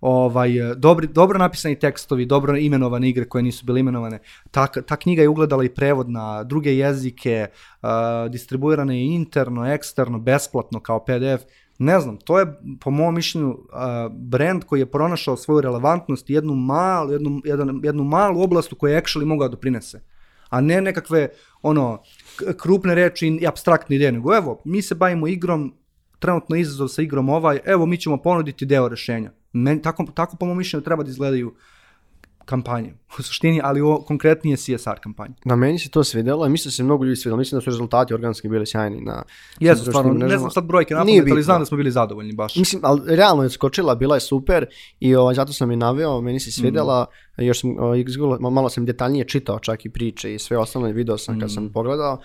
[0.00, 4.18] ovaj, eh, dobri, dobro napisani tekstovi, dobro imenovane igre koje nisu bile imenovane.
[4.50, 7.46] Ta, ta knjiga je ugledala i prevod na druge jezike,
[7.82, 7.88] uh,
[8.30, 11.44] distribuirana je interno, eksterno, besplatno kao PDF.
[11.78, 12.46] Ne znam, to je
[12.80, 13.58] po mom mišljenju uh,
[14.12, 18.76] brand koji je pronašao svoju relevantnost i jednu malu, jednu, jedan, jednu malu oblast u
[18.76, 20.00] kojoj actually mogao da doprinese.
[20.48, 21.28] A ne nekakve
[21.62, 22.02] ono
[22.56, 25.74] krupne reči i abstraktne ideje, nego evo, mi se bavimo igrom,
[26.18, 29.32] trenutno izazov sa igrom ovaj, evo mi ćemo ponuditi deo rešenja.
[29.52, 31.54] Men, tako, tako po mom mišljenju treba da izgledaju
[32.48, 35.34] kampanje u suštini, ali ovo konkretnije CSR kampanje.
[35.44, 37.36] Na meni se to svidelo i mislim da se mnogo ljudi svidelo.
[37.36, 39.22] Mislim da su rezultati organski bili sjajni na
[39.60, 42.56] Jesu, stvarno, ne znam sad brojke na pamet, ali znam da smo bili zadovoljni baš.
[42.56, 44.66] Mislim, ali realno je skočila, bila je super
[45.00, 47.06] i ovaj, zato sam je naveo, meni se svidela,
[47.38, 47.42] mm.
[47.42, 48.04] još sam, ovaj,
[48.50, 51.40] malo sam detaljnije čitao čak i priče i sve ostalo video sam mm.
[51.40, 52.20] kad sam pogledao.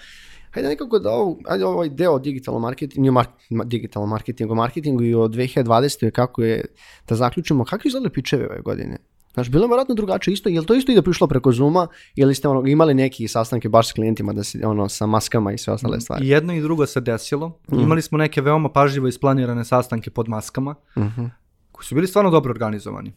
[0.54, 3.30] Hajde nekako da ovo, ajde ovaj deo digitalno marketingu, mark,
[3.66, 6.12] digitalno marketingu, marketingu i o 2020.
[6.12, 6.66] kako je,
[7.08, 8.98] da zaključimo, kako izgledali pičeve ove godine?
[9.34, 11.88] Znaš, bilo je vjerojatno drugačije isto, je li to isto i da prišlo preko Zuma
[12.16, 15.58] ili ste ono, imali neki sastanke baš s klijentima da se, ono, sa maskama i
[15.58, 16.26] sve ostale stvari?
[16.26, 17.60] I jedno i drugo se desilo.
[17.72, 17.80] Mm.
[17.80, 21.30] Imali smo neke veoma pažljivo isplanirane sastanke pod maskama, mm -hmm.
[21.72, 23.14] koji su bili stvarno dobro organizovani.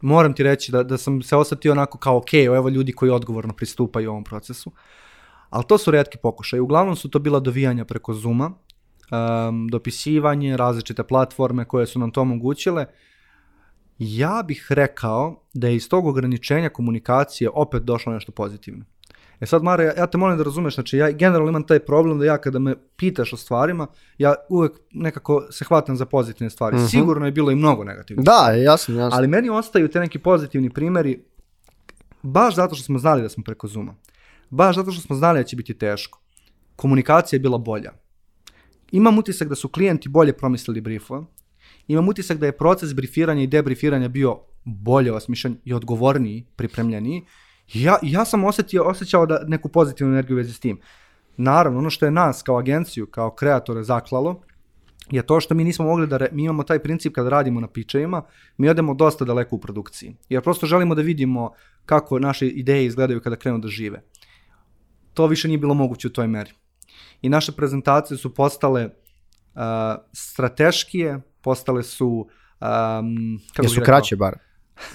[0.00, 3.54] Moram ti reći da, da sam se osetio onako kao ok, evo ljudi koji odgovorno
[3.54, 4.72] pristupaju ovom procesu.
[5.50, 6.60] Ali to su redki pokušaj.
[6.60, 12.20] Uglavnom su to bila dovijanja preko Zuma, um, dopisivanje, različite platforme koje su nam to
[12.20, 12.86] omogućile.
[13.98, 18.84] Ja bih rekao da je iz tog ograničenja komunikacije opet došlo nešto pozitivno.
[19.40, 22.18] E sad, Mara, ja, ja te molim da razumeš, znači ja generalno imam taj problem
[22.18, 23.86] da ja kada me pitaš o stvarima,
[24.18, 26.76] ja uvek nekako se hvatam za pozitivne stvari.
[26.76, 26.90] Mm -hmm.
[26.90, 28.24] Sigurno je bilo i mnogo negativnih.
[28.24, 29.16] Da, jasno, jasno.
[29.18, 31.24] Ali meni ostaju te neki pozitivni primeri
[32.22, 33.94] baš zato što smo znali da smo preko Zuma.
[34.50, 36.20] Baš zato što smo znali da će biti teško.
[36.76, 37.92] Komunikacija je bila bolja.
[38.92, 41.24] Imam utisak da su klijenti bolje promislili briefove,
[41.88, 47.22] imam utisak da je proces brifiranja i debrifiranja bio bolje osmišljen i odgovorniji, pripremljeniji.
[47.74, 50.80] Ja, ja sam osetio, osjećao da neku pozitivnu energiju vezi s tim.
[51.36, 54.42] Naravno, ono što je nas kao agenciju, kao kreatore zaklalo,
[55.10, 57.68] je to što mi nismo mogli da, re, mi imamo taj princip kada radimo na
[57.68, 58.22] pičevima,
[58.56, 60.16] mi odemo dosta daleko u produkciji.
[60.28, 61.50] Jer prosto želimo da vidimo
[61.86, 64.02] kako naše ideje izgledaju kada krenu da žive.
[65.20, 66.50] To više nije bilo moguće u toj meri.
[67.22, 69.60] I naše prezentacije su postale uh,
[70.12, 72.28] strateškije, postale su...
[72.60, 74.38] Um, kako Jesu kraće bar.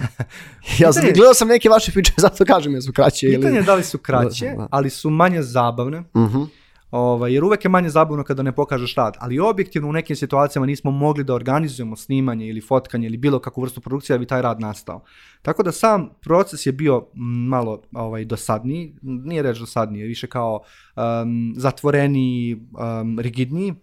[0.80, 3.28] ja sam, gledao sam neke vaše priče, zato kažem jesu kraće.
[3.28, 3.66] Pitanje ili...
[3.66, 4.68] da li su kraće, da.
[4.72, 6.00] ali su manje zabavne.
[6.00, 6.38] Uh mhm.
[6.38, 6.48] -huh.
[6.96, 10.66] Ovaj, jer uvek je manje zabavno kada ne pokažeš rad, ali objektivno u nekim situacijama
[10.66, 14.42] nismo mogli da organizujemo snimanje ili fotkanje ili bilo kakvu vrstu produkcije da bi taj
[14.42, 15.04] rad nastao.
[15.42, 17.08] Tako da sam proces je bio
[17.50, 20.60] malo ovaj, dosadniji, nije reč dosadniji, više kao
[20.96, 23.74] um, zatvoreniji, um, rigidniji,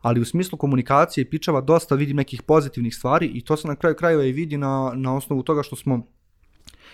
[0.00, 3.96] ali u smislu komunikacije pičava dosta vidim nekih pozitivnih stvari i to se na kraju
[3.96, 6.06] krajeva i vidi na, na osnovu toga što smo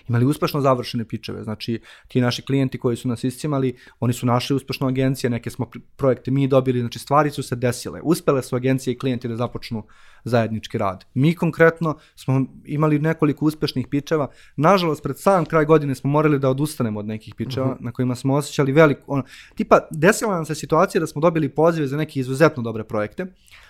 [0.09, 1.43] imali uspešno završene pičeve.
[1.43, 5.71] Znači, ti naši klijenti koji su nas iscimali, oni su našli uspešno agencije, neke smo
[5.97, 8.01] projekte mi dobili, znači stvari su se desile.
[8.03, 9.83] Uspele su agencije i klijenti da započnu
[10.25, 11.05] zajednički rad.
[11.15, 14.31] Mi konkretno smo imali nekoliko uspešnih pičeva.
[14.57, 17.81] Nažalost, pred sam kraj godine smo morali da odustanemo od nekih pičeva uh mhm.
[17.81, 17.85] -huh.
[17.85, 19.03] na kojima smo osjećali veliko...
[19.07, 19.23] Ono,
[19.55, 23.27] tipa, desila nam se situacija da smo dobili pozive za neke izuzetno dobre projekte,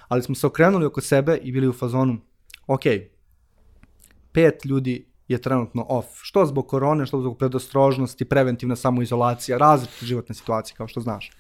[0.09, 2.19] ali smo se okrenuli oko sebe i bili u fazonu,
[2.67, 2.83] ok,
[4.33, 6.09] pet ljudi je trenutno off.
[6.23, 11.31] Što zbog korone, što zbog predostrožnosti, preventivna samoizolacija, različite životne situacije, kao što znaš.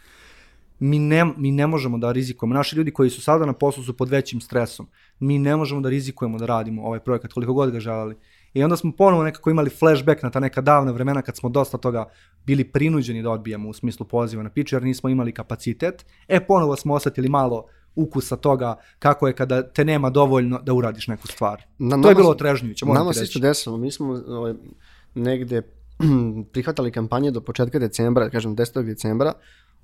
[0.81, 2.55] Mi ne, mi ne možemo da rizikujemo.
[2.55, 4.87] Naši ljudi koji su sada na poslu su pod većim stresom.
[5.21, 8.17] Mi ne možemo da rizikujemo da radimo ovaj projekat koliko god ga želeli.
[8.55, 11.79] I onda smo ponovo nekako imali flashback na ta neka davna vremena kad smo dosta
[11.79, 12.11] toga
[12.47, 16.07] bili prinuđeni da odbijemo u smislu poziva na pitch jer nismo imali kapacitet.
[16.29, 17.67] E, ponovo smo osetili malo
[17.99, 21.63] ukusa toga kako je kada te nema dovoljno da uradiš neku stvar.
[21.79, 23.31] Na- to je nama bilo se- otrežnjujuće, moram Nama ti se reći.
[23.31, 24.55] isto desilo, mi smo ovaj,
[25.15, 25.63] negde
[26.45, 28.83] prihvatali kampanje do početka decembra, da kažem 10.
[28.85, 29.33] decembra,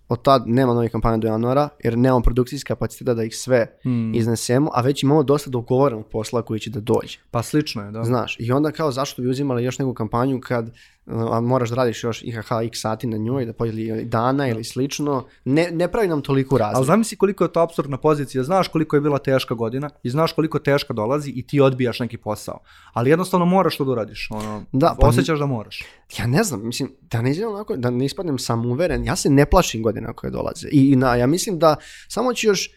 [0.08, 4.14] od tad nema novih kampanja do januara, jer nemamo produkcijski kapaciteta da ih sve Hmm.
[4.14, 7.18] iznesemo, a već imamo dosta dogovorenog posla koji će da dođe.
[7.30, 8.04] Pa slično je, da.
[8.04, 10.70] Znaš, i onda kao zašto bi uzimali još neku kampanju kad
[11.06, 15.24] a moraš da radiš još IHH x sati na njoj, da podijeli dana ili slično,
[15.44, 16.84] ne, ne pravi nam toliko Ali razliku.
[16.84, 20.58] zamisli koliko je to absurdna pozicija, znaš koliko je bila teška godina i znaš koliko
[20.58, 22.58] teška dolazi i ti odbijaš neki posao.
[22.92, 25.82] Ali jednostavno moraš to da uradiš, ono, Da, pa- osjećaš da moraš.
[26.18, 29.46] Ja ne znam, mislim, da ne izgledam onako, da ne ispadnem samouveren, ja se ne
[29.46, 30.68] plašim godina koje dolaze.
[30.72, 31.76] I, na, ja mislim da
[32.08, 32.70] samo ću još,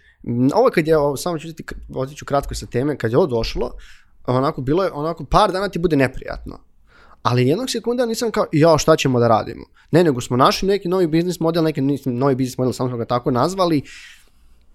[0.53, 1.63] ovo kad je, ovo, samo ću ti,
[1.95, 3.71] otiću kratko sa teme, kad je ovo došlo,
[4.25, 6.59] onako bilo je, onako par dana ti bude neprijatno.
[7.27, 9.65] Ali jednog sekunda nisam kao, jao šta ćemo da radimo.
[9.91, 13.05] Ne, nego smo našli neki novi biznis model, neki novi biznis model, samo smo ga
[13.05, 13.81] tako nazvali,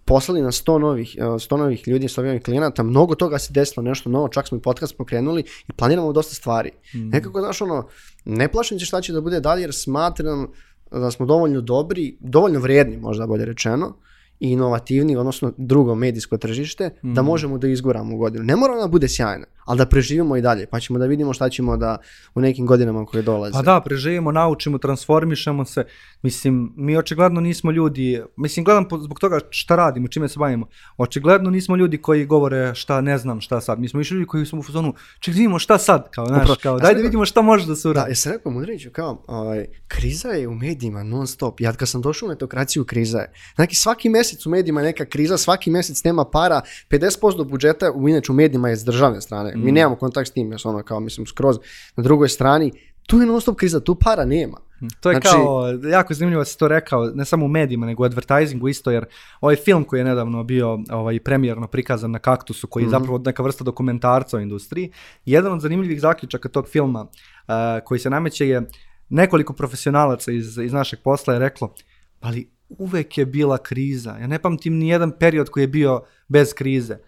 [0.04, 3.82] poslali na 100 novih, eh, 100 novih ljudi, 100 novih klijenata, mnogo toga se desilo,
[3.82, 6.70] nešto novo, čak smo i podcast pokrenuli i planiramo dosta stvari.
[6.94, 7.88] Nekako, znaš, ono,
[8.24, 10.46] ne plašim se šta će da bude dalje, jer smatram
[10.90, 13.94] da smo dovoljno dobri, dovoljno vrijedni, možda bolje rečeno,
[14.40, 18.44] i inovativni, odnosno drugo medijsko tržište, da možemo da izguramo godinu.
[18.44, 21.33] Ne mora ona da bude sjajna, ali da preživimo i dalje, pa ćemo da vidimo
[21.33, 21.96] šta ćemo da
[22.35, 23.53] u nekim godinama koje dolaze.
[23.53, 25.85] Pa da, preživimo, naučimo, transformišemo se.
[26.22, 30.66] Mislim, mi očigledno nismo ljudi, mislim, gledam zbog toga šta radimo, čime se bavimo.
[30.96, 33.79] Očigledno nismo ljudi koji govore šta ne znam šta sad.
[33.81, 36.42] Mi smo više ljudi koji smo u fazonu, ček da vidimo šta sad, kao, znaš,
[36.42, 36.59] Upravo.
[36.62, 38.11] kao, Ja daj sam da vidimo šta može da se Da, uradi.
[38.11, 41.61] jesam rekao Mudriću kao, ovaj, kriza je u medijima non stop.
[41.61, 43.33] Ja kad sam došao u netokraciju, kriza je.
[43.55, 48.33] Znači, svaki mjesec u medijima neka kriza, svaki mjesec nema para, 50% budžeta u inače
[48.33, 49.51] u medijima je s državne strane.
[49.56, 51.58] Mi nemamo kontakt s tim, su ono kao, mislim, skroz
[51.96, 52.72] na drugoj strani.
[53.06, 54.58] Tu je non stop kriza, tu para nema.
[55.00, 58.02] To je Znači- kao, jako zanimljivo da si to rekao, ne samo u medijima, nego
[58.02, 59.04] u advertisingu isto, jer
[59.40, 63.42] ovaj film koji je nedavno bio ovaj, premijerno prikazan na Kaktusu, koji je zapravo neka
[63.42, 64.90] vrsta dokumentarca o industriji,
[65.24, 67.06] jedan od zanimljivih zaključaka tog filma
[67.46, 68.62] a, koji se nameće je
[69.08, 71.74] nekoliko profesionalaca iz, iz našeg posla je reklo,
[72.20, 74.16] ali uvek je bila kriza.
[74.20, 76.98] Ja ne pamtim ni jedan period koji je bio bez krize.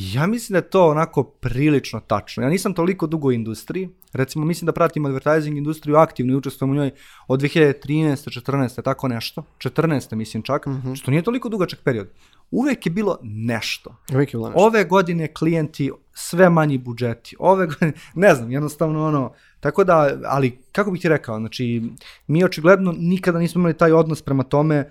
[0.00, 2.42] Ja mislim da je to onako prilično tačno.
[2.42, 6.70] Ja nisam toliko dugo u industriji, recimo mislim da pratim advertising industriju aktivno i učestvujem
[6.70, 6.90] u njoj
[7.28, 8.40] od 2013.
[8.40, 8.82] 14.
[8.82, 10.14] tako nešto, 14.
[10.14, 12.08] mislim čak, što nije toliko dugačak period.
[12.50, 13.96] Uvek je bilo nešto.
[14.12, 14.64] Uvijek je bilo nešto.
[14.64, 17.36] Ove godine klijenti sve manji budžeti.
[17.38, 21.82] Ove godine, ne znam, jednostavno ono, tako da, ali kako bih ti rekao, znači,
[22.26, 24.90] mi očigledno nikada nismo imali taj odnos prema tome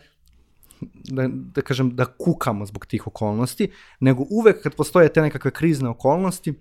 [1.04, 5.90] da, da kažem, da kukamo zbog tih okolnosti, nego uvek kad postoje te nekakve krizne
[5.90, 6.54] okolnosti,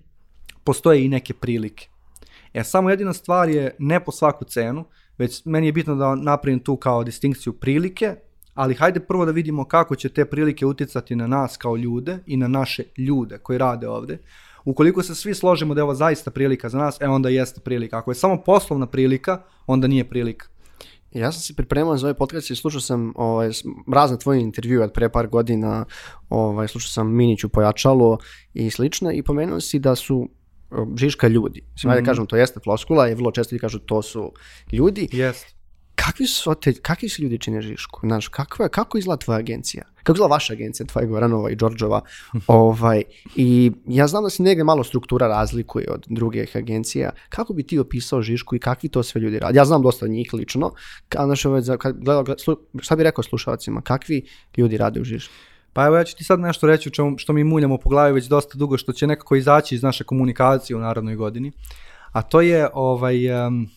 [0.63, 1.87] postoje i neke prilike.
[2.53, 4.85] E, samo jedina stvar je ne po svaku cenu,
[5.17, 8.15] već meni je bitno da napravim tu kao distinkciju prilike,
[8.53, 12.37] ali hajde prvo da vidimo kako će te prilike uticati na nas kao ljude i
[12.37, 14.17] na naše ljude koji rade ovde.
[14.65, 17.97] Ukoliko se svi složimo da je ovo zaista prilika za nas, e onda jeste prilika.
[17.97, 20.47] Ako je samo poslovna prilika, onda nije prilika.
[21.11, 23.49] Ja sam se pripremao za ovaj podcast i slušao sam ovaj,
[23.93, 25.85] razne tvoje intervjue od pre par godina,
[26.29, 28.17] ovaj, slušao sam Miniću pojačalo
[28.53, 30.29] i slično i pomenuo si da su
[30.71, 31.61] o, Žiška ljudi.
[31.73, 34.31] Mislim, ajde kažem, to jeste floskula i vrlo često ti kažu to su
[34.71, 35.07] ljudi.
[35.11, 35.56] Jeste.
[35.97, 37.99] Kakvi su, te, kakvi su ljudi čine Žišku?
[38.03, 39.83] Znaš, kakva, kako izgleda tvoja agencija?
[40.03, 42.01] Kako izgleda vaša agencija, tvoja Goranova i Đorđova?
[42.47, 43.03] ovaj,
[43.35, 47.09] I ja znam da se negdje malo struktura razlikuje od drugih agencija.
[47.29, 49.57] Kako bi ti opisao Žišku i kakvi to sve ljudi rade?
[49.57, 50.71] Ja znam dosta njih lično.
[51.09, 53.81] Ka, znaš, ovaj, za, kad gledao, gled- slu- šta bi rekao slušalcima?
[53.81, 54.25] Kakvi
[54.57, 55.33] ljudi rade u Žišku?
[55.73, 58.25] Pa evo ja ću ti sad nešto reći čemu, što mi muljamo po glavi već
[58.25, 61.51] dosta dugo, što će nekako izaći iz naše komunikacije u narodnoj godini.
[62.11, 63.67] A to je, ovaj, um,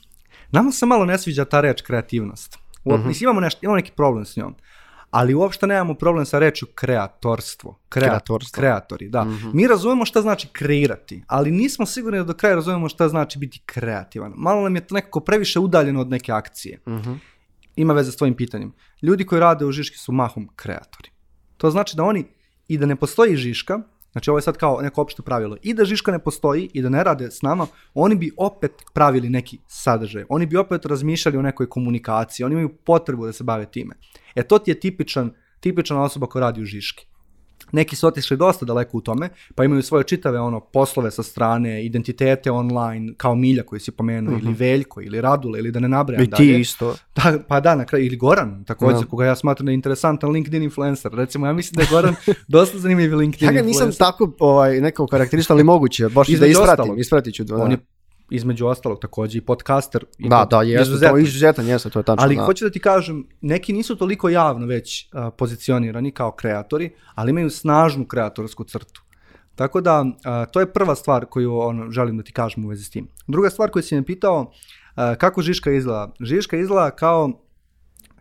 [0.53, 2.59] nama se malo ne sviđa ta reč kreativnost.
[2.85, 3.09] U, Mhm.
[3.09, 4.55] Mislim, imamo, nešto, imamo neki problem s njom.
[5.11, 7.79] Ali uopšte nemamo problem sa rečju kreatorstvo.
[7.89, 8.61] Krea- Kreatorstvo.
[8.61, 9.25] Kreatori, da.
[9.53, 13.63] Mi razumemo šta znači kreirati, ali nismo sigurni da do kraja razumemo šta znači biti
[13.67, 14.33] kreativan.
[14.37, 16.79] Malo nam je to nekako previše udaljeno od neke akcije.
[17.77, 18.73] Ima veze s tvojim pitanjem.
[19.03, 21.11] Ljudi koji rade u Žiški su mahom kreatori.
[21.57, 22.25] To znači da oni
[22.69, 23.79] i da ne postoji Žiška,
[24.13, 26.89] znači ovo je sad kao neko opšte pravilo, i da Žiška ne postoji i da
[26.89, 30.25] ne rade s nama, oni bi opet pravili neki sadržaj.
[30.29, 33.95] Oni bi opet razmišljali o nekoj komunikaciji, oni imaju potrebu da se bave time.
[34.35, 35.31] E to ti je tipičan,
[35.61, 37.10] tipična osoba koja radi u Žiški.
[37.73, 41.85] Neki su otišli dosta daleko u tome, pa imaju svoje čitave ono poslove sa strane,
[41.85, 46.23] identitete online, kao Milja koji si pomenuo, ili Veljko, ili Radule, ili da ne nabrajam
[46.23, 46.61] I ti dalje.
[46.61, 46.95] isto.
[47.17, 49.07] Da, pa da, na kraju, ili Goran, također, Da.
[49.07, 51.13] koga ja smatram da je interesantan LinkedIn influencer.
[51.13, 52.15] Recimo, ja mislim da je Goran
[52.49, 53.87] dosta zanimljiv LinkedIn Ja ga influencer.
[53.87, 56.99] nisam tako ovaj, nekako karakteristao, ali moguće, baš da ispratim, ostalog.
[57.01, 57.45] ispratit ću.
[57.45, 57.57] Da.
[57.57, 57.79] On je
[58.31, 60.05] između ostalog takođe i podcaster.
[60.19, 61.13] I Da, to da, jeste, izuzetan.
[61.13, 62.25] to je izuzetan, jeste, to je tačno.
[62.25, 62.43] Ali da.
[62.43, 67.51] hoću da ti kažem, neki nisu toliko javno već a, pozicionirani kao kreatori, ali imaju
[67.51, 69.03] snažnu kreatorsku crtu.
[69.55, 72.85] Tako da, a, to je prva stvar koju ono, želim da ti kažem u vezi
[72.85, 73.09] s tim.
[73.27, 74.53] Druga stvar koju si me pitao,
[74.95, 76.13] a, kako Žiška izgleda?
[76.21, 77.33] Žiška izgleda kao,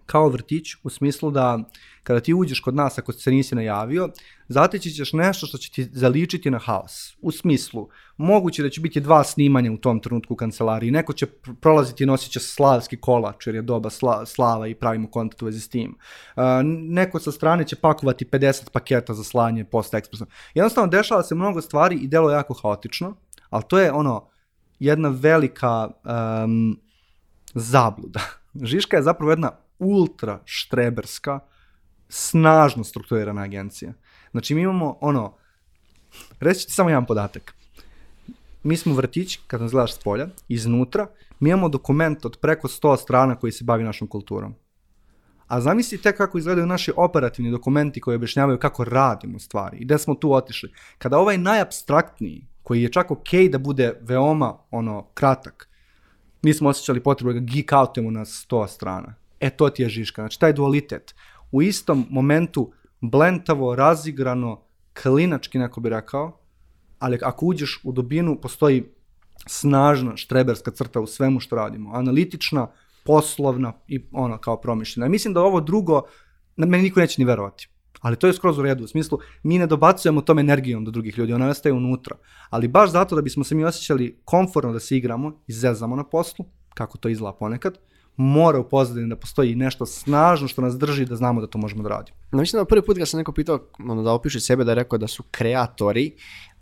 [0.09, 1.59] kao vrtić u smislu da
[2.03, 4.09] kada ti uđeš kod nas ako se nisi najavio,
[4.47, 7.17] zateći ćeš nešto što će ti zaličiti na haos.
[7.21, 11.25] U smislu, moguće da će biti dva snimanja u tom trenutku u kancelariji, neko će
[11.25, 15.41] pr- prolaziti i nosit će slavski kolač jer je doba sla, slava i pravimo kontakt
[15.41, 15.97] u vezi s tim.
[16.35, 16.43] Uh,
[16.89, 20.25] neko sa strane će pakovati 50 paketa za slanje post ekspresno.
[20.53, 23.15] Jednostavno dešava se mnogo stvari i delo je jako haotično,
[23.49, 24.29] ali to je ono
[24.79, 25.87] jedna velika
[26.43, 26.79] um,
[27.53, 28.19] zabluda.
[28.71, 31.39] Žiška je zapravo jedna ultra štreberska,
[32.09, 33.93] snažno strukturirana agencija.
[34.31, 35.33] Znači mi imamo ono,
[36.39, 37.53] reći ti samo jedan podatak.
[38.63, 41.07] Mi smo vrtić, kad nas gledaš s polja, iznutra,
[41.39, 44.55] mi imamo dokument od preko 100 strana koji se bavi našom kulturom.
[45.47, 49.97] A zamisli tek kako izgledaju naši operativni dokumenti koji objašnjavaju kako radimo stvari i gde
[49.97, 50.73] smo tu otišli.
[50.97, 55.69] Kada ovaj najabstraktniji, koji je čak ok da bude veoma ono kratak,
[56.41, 59.15] mi smo osjećali potrebu da ga geek outujemo na 100 strana.
[59.39, 60.21] E, to ti je Žiška.
[60.21, 61.15] Znači, taj dualitet.
[61.51, 62.71] U istom momentu
[63.01, 64.61] blentavo, razigrano,
[65.01, 66.39] klinački, neko bi rekao,
[66.99, 68.83] ali ako uđeš u dubinu, postoji
[69.47, 71.93] snažna štreberska crta u svemu što radimo.
[71.93, 72.67] Analitična,
[73.05, 75.07] poslovna i ono kao promišljena.
[75.07, 76.01] I mislim da ovo drugo,
[76.57, 77.69] meni niko neće ni verovati.
[78.01, 81.17] Ali to je skroz u redu, u smislu, mi ne dobacujemo tom energijom do drugih
[81.17, 82.15] ljudi, ona nastaje unutra.
[82.49, 86.03] Ali baš zato da bismo se mi osjećali komfortno da se igramo i zezamo na
[86.03, 87.77] poslu, kako to izgleda ponekad,
[88.21, 91.83] mora u pozadini da postoji nešto snažno što nas drži da znamo da to možemo
[91.83, 92.17] da radimo.
[92.31, 93.59] No, mislim da prvi put kad sam neko pitao
[93.89, 96.11] ono, da opiše sebe da je rekao da su kreatori,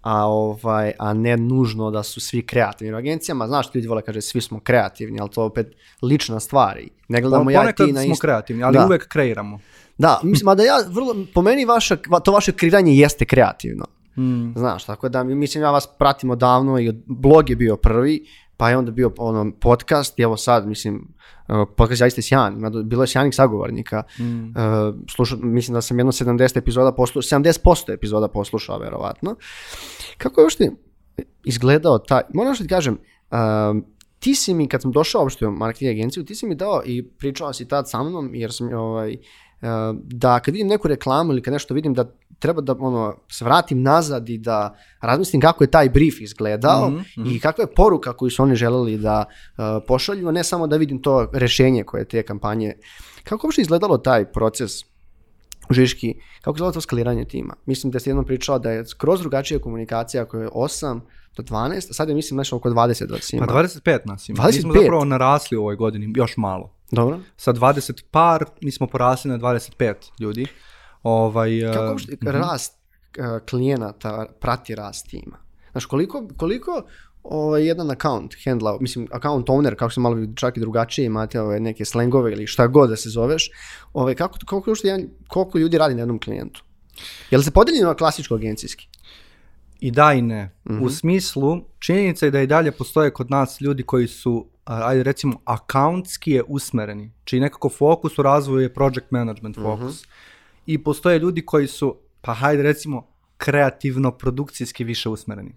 [0.02, 2.94] a, ovaj, a ne nužno da su svi kreativni.
[2.94, 6.80] U agencijama, znaš, ljudi vole kaže svi smo kreativni, ali to opet lična stvar.
[7.08, 8.22] Ne gledamo ja i ti na smo isti...
[8.22, 8.86] kreativni, ali Da.
[8.86, 9.60] uvek kreiramo.
[9.98, 13.86] Da, mislim, mada ja, vrlo, po meni vaša, to vaše kreiranje jeste kreativno.
[14.18, 14.54] Mm.
[14.56, 18.26] Znaš, tako da, mislim, ja vas pratim odavno i blog je bio prvi,
[18.58, 21.14] pa je onda bio ono, podcast i evo sad, mislim,
[21.48, 24.04] uh, podcast je zaista sjajan, ima bilo je sjajnih sagovornika.
[24.20, 24.24] Mm.
[24.24, 24.54] Uh,
[25.16, 29.36] sluša, mislim da sam jedno 70 epizoda poslušao, 70% epizoda poslušao, verovatno.
[30.18, 30.72] Kako je uopšte
[31.44, 32.98] izgledao taj, moram što ti kažem,
[33.32, 33.86] um,
[34.20, 37.04] ti si mi, kad sam došao uopšte u marketing agenciju, ti si mi dao i
[37.04, 39.18] pričao si tad sa mnom, jer sam ovaj,
[40.04, 43.82] da kad vidim neku reklamu ili kad nešto vidim da treba da ono, se vratim
[43.82, 48.30] nazad i da razmislim kako je taj brief izgledao Mhm, i kakva je poruka koju
[48.30, 52.24] su oni želeli da uh, pošalju, a ne samo da vidim to rešenje koje te
[52.24, 52.74] kampanje.
[53.24, 54.84] Kako uopšte izgledalo taj proces
[55.70, 57.54] u Žiški, kako izgleda to skaliranje tima?
[57.66, 61.00] Mislim da ste jednom pričala da je skroz drugačija komunikacija ako je 8
[61.38, 63.48] do 12, a sad je mislim nešto oko 20 da si ima.
[63.48, 64.46] Pa 25 nas ima.
[64.46, 64.82] Mi smo 25?
[64.82, 66.74] zapravo narasli u ovoj godini, još malo.
[66.92, 67.20] Dobro.
[67.38, 70.46] Sa 20 par, mi smo porasli na 25 ljudi.
[71.04, 72.74] Ovaj, Kako uh, uopšte rast
[73.20, 75.38] uh, klijenata prati rast tima?
[75.72, 76.82] Znaš, koliko, koliko
[77.24, 81.60] ovaj, jedan account handla, mislim, account owner, kako se malo čak i drugačije, imate ove
[81.60, 83.50] neke slengove ili šta god da se zoveš,
[83.94, 86.64] ovaj, kako, koliko, jedan, koliko ljudi radi na jednom klijentu?
[87.32, 88.88] Jel se podeljeno na klasičko agencijski?
[89.80, 90.56] I da i ne.
[90.70, 90.84] Mhm.
[90.84, 95.40] U smislu, činjenica je da i dalje postoje kod nas ljudi koji su, ajde recimo,
[95.46, 97.12] akauntski je usmereni.
[97.24, 99.66] Čiji nekako fokus u razvoju je project management Mhm.
[99.66, 100.06] fokus.
[100.68, 103.08] I postoje ljudi koji su, pa hajde recimo,
[103.38, 105.52] kreativno, produkcijski više usmereni.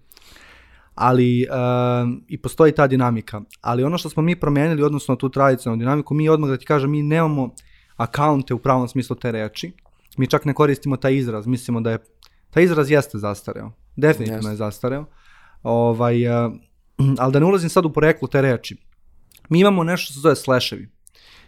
[0.95, 3.41] Ali, um, i postoji ta dinamika.
[3.61, 6.91] Ali ono što smo mi promenili, odnosno tu tradicionalnu dinamiku, mi odmah da ti kažem,
[6.91, 7.55] mi nemamo
[7.95, 9.71] akaunte u pravom smislu te reči.
[10.17, 11.97] Mi čak ne koristimo taj izraz, mislimo da je,
[12.49, 13.71] taj izraz jeste zastareo.
[13.95, 14.51] Definitivno Jeste.
[14.51, 15.05] je zastareo.
[15.63, 16.53] Ovaj, uh,
[17.21, 18.77] ali da ne ulazim sad u poreklo te reči.
[19.49, 20.89] Mi imamo nešto što se zove slashevi.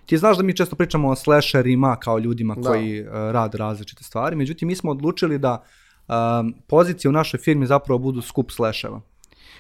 [0.06, 2.70] Ti znaš da mi često pričamo o slasherima kao ljudima Da.
[2.70, 5.64] koji uh, rade različite stvari, međutim mi smo odlučili da
[6.08, 9.02] um, pozicije u našoj firmi zapravo budu skup slasheva.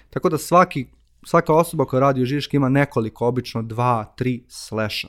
[0.09, 0.87] Tako da svaki,
[1.25, 5.07] svaka osoba koja radi u Žiški ima nekoliko, obično dva, tri slasha.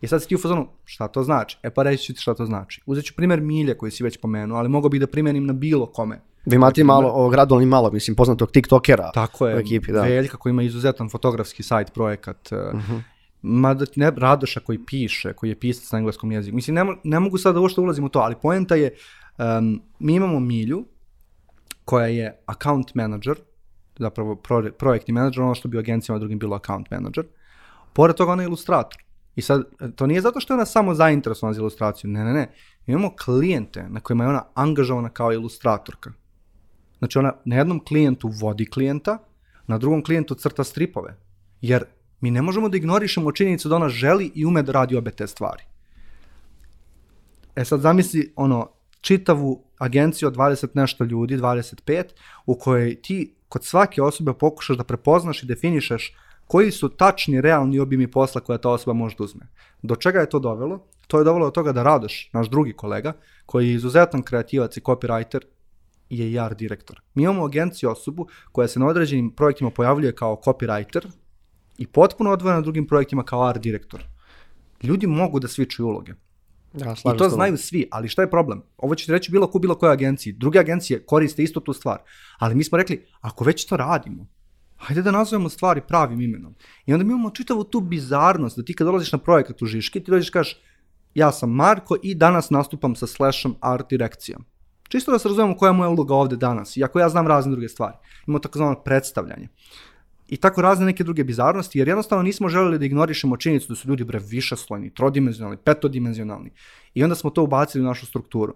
[0.00, 1.58] I sad si ti u fazonu, šta to znači?
[1.62, 2.82] E pa reći ću ti šta to znači.
[2.86, 5.86] Uzet ću primjer Milje koji si već pomenuo, ali mogu bih da primenim na bilo
[5.86, 6.20] kome.
[6.46, 10.02] Vi imate malo, ovog Radovani malo, mislim, poznatog tiktokera Tako je, u ekipi, da.
[10.02, 12.80] Veljka koji ima izuzetan fotografski sajt, projekat, uh
[13.48, 16.54] mada ti ne, Radoša koji piše, koji je pisac na engleskom jeziku.
[16.54, 18.94] Mislim, ne, ne mogu sad da uopšte ulazim u to, ali poenta je,
[19.38, 20.84] um, mi imamo Milju,
[21.84, 23.36] koja je account manager,
[23.98, 27.24] zapravo pro, projektni manager, ono što bi u agencijama drugim bilo account manager.
[27.92, 29.02] Pored toga ona je ilustrator.
[29.36, 29.62] I sad,
[29.96, 32.52] to nije zato što je ona samo zainteresovana za ilustraciju, ne, ne, ne.
[32.86, 36.12] Mi imamo klijente na kojima je ona angažovana kao ilustratorka.
[36.98, 39.18] Znači ona na jednom klijentu vodi klijenta,
[39.66, 41.16] na drugom klijentu crta stripove.
[41.60, 41.84] Jer
[42.20, 45.26] mi ne možemo da ignorišemo činjenicu da ona želi i ume da radi obe te
[45.26, 45.62] stvari.
[47.56, 52.04] E sad zamisli ono, čitavu agenciju od 20 nešto ljudi, 25,
[52.46, 56.14] u kojoj ti kod svake osobe pokušaš da prepoznaš i definišeš
[56.46, 59.46] koji su tačni, realni obimi posla koja ta osoba može da uzme.
[59.82, 60.86] Do čega je to dovelo?
[61.06, 63.12] To je dovelo do toga da Radoš, naš drugi kolega,
[63.46, 65.40] koji je izuzetan kreativac i copywriter,
[66.10, 67.00] je i art direktor.
[67.14, 71.06] Mi imamo agenciju osobu koja se na određenim projektima pojavljuje kao copywriter
[71.78, 74.04] i potpuno odvojena na drugim projektima kao art direktor.
[74.82, 76.12] Ljudi mogu da svičuju uloge.
[76.74, 78.62] Ja, I to znaju svi, ali šta je problem?
[78.76, 80.32] Ovo ćete reći bilo ko bilo kojoj agenciji.
[80.32, 81.98] Druge agencije koriste isto tu stvar.
[82.38, 84.26] Ali mi smo rekli, ako već to radimo,
[84.76, 86.54] hajde da nazovemo stvari pravim imenom.
[86.86, 90.04] I onda mi imamo čitavu tu bizarnost, da ti kad dolaziš na projekat u Žiški,
[90.04, 90.60] ti dođeš kažeš,
[91.14, 94.44] ja sam Marko i danas nastupam sa Slashom art direkcijom.
[94.88, 97.68] Čisto da se razumemo koja je moja uloga ovde danas, iako ja znam razne druge
[97.68, 97.96] stvari.
[98.26, 99.48] Imamo takozvano predstavljanje.
[100.28, 103.88] I tako razne neke druge bizarnosti, jer jednostavno nismo želeli da ignorišemo činjenicu da su
[103.88, 106.50] ljudi bre višeslojni, trodimenzionalni, petodimenzionalni.
[106.94, 108.54] I onda smo to ubacili u našu strukturu.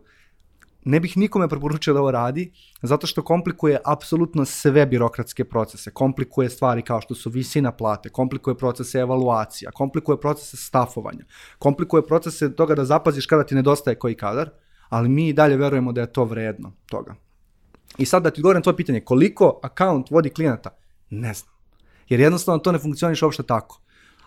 [0.85, 2.53] Ne bih nikome preporučio da ovo radi,
[2.83, 5.91] zato što komplikuje apsolutno sve birokratske procese.
[5.91, 11.25] Komplikuje stvari kao što su visina plate, komplikuje procese evaluacija, komplikuje procese stafovanja,
[11.59, 14.51] komplikuje procese toga da zapaziš kada ti nedostaje koji kadar,
[14.89, 17.15] ali mi i dalje verujemo da je to vredno toga.
[17.99, 20.71] I sad da ti govorim tvoje pitanje, koliko account vodi klijenata?
[21.11, 21.52] Ne znam.
[22.13, 23.81] Jer jednostavno to ne funkcioniše uopšte tako.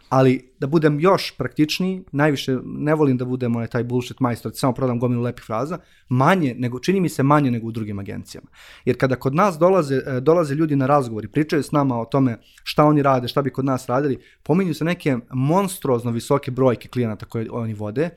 [0.10, 4.58] Ali da budem još praktičniji, najviše ne volim da budem onaj taj bullshit majstor, da
[4.58, 5.78] samo prodam gomilu lepih fraza,
[6.10, 8.48] manje, nego, čini mi se manje nego u drugim agencijama.
[8.86, 12.06] Jer kada kod nas dolaze, e, dolaze ljudi na razgovor i pričaju s nama o
[12.06, 16.88] tome šta oni rade, šta bi kod nas radili, pominju se neke monstruozno visoke brojke
[16.88, 18.10] klijenata koje oni vode,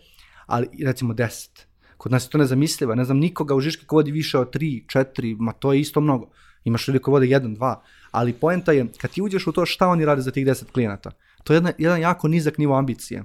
[0.47, 1.49] ali recimo 10.
[1.97, 4.87] Kod nas je to nezamislivo, ne znam nikoga u Žiški ko vodi više od 3,
[4.87, 6.31] 4, ma to je isto mnogo.
[6.65, 7.75] Imaš ljudi koji vode 1, 2,
[8.11, 11.11] ali poenta je, kad ti uđeš u to šta oni rade za tih 10 klijenata,
[11.45, 13.25] to je jedna, jedan jako nizak nivo ambicije.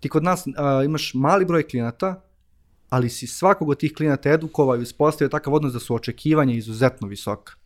[0.00, 0.52] Ti kod nas uh,
[0.84, 2.22] imaš mali broj klijenata,
[2.88, 7.08] ali si svakog od tih klijenata edukovao i uspostavio takav odnos da su očekivanja izuzetno
[7.08, 7.61] visoka.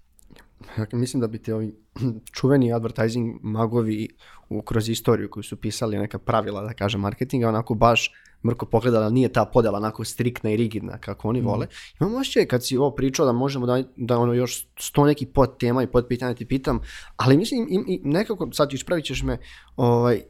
[0.92, 1.74] Mislim da bi te ovi
[2.36, 4.08] čuveni advertising magovi
[4.48, 8.12] u, kroz istoriju koju su pisali neka pravila, da kažem, marketinga, onako baš
[8.44, 11.46] mrko pogledala, nije ta podela onako striktna i rigidna kako oni mm.
[11.46, 11.66] vole.
[12.00, 15.58] Imam osjećaj kad si ovo pričao da možemo da, da ono još sto neki pod
[15.58, 16.80] tema i pod pitanja ti pitam,
[17.16, 19.38] ali mislim i, i nekako sad ispravit ćeš me,
[19.76, 20.22] ovaj,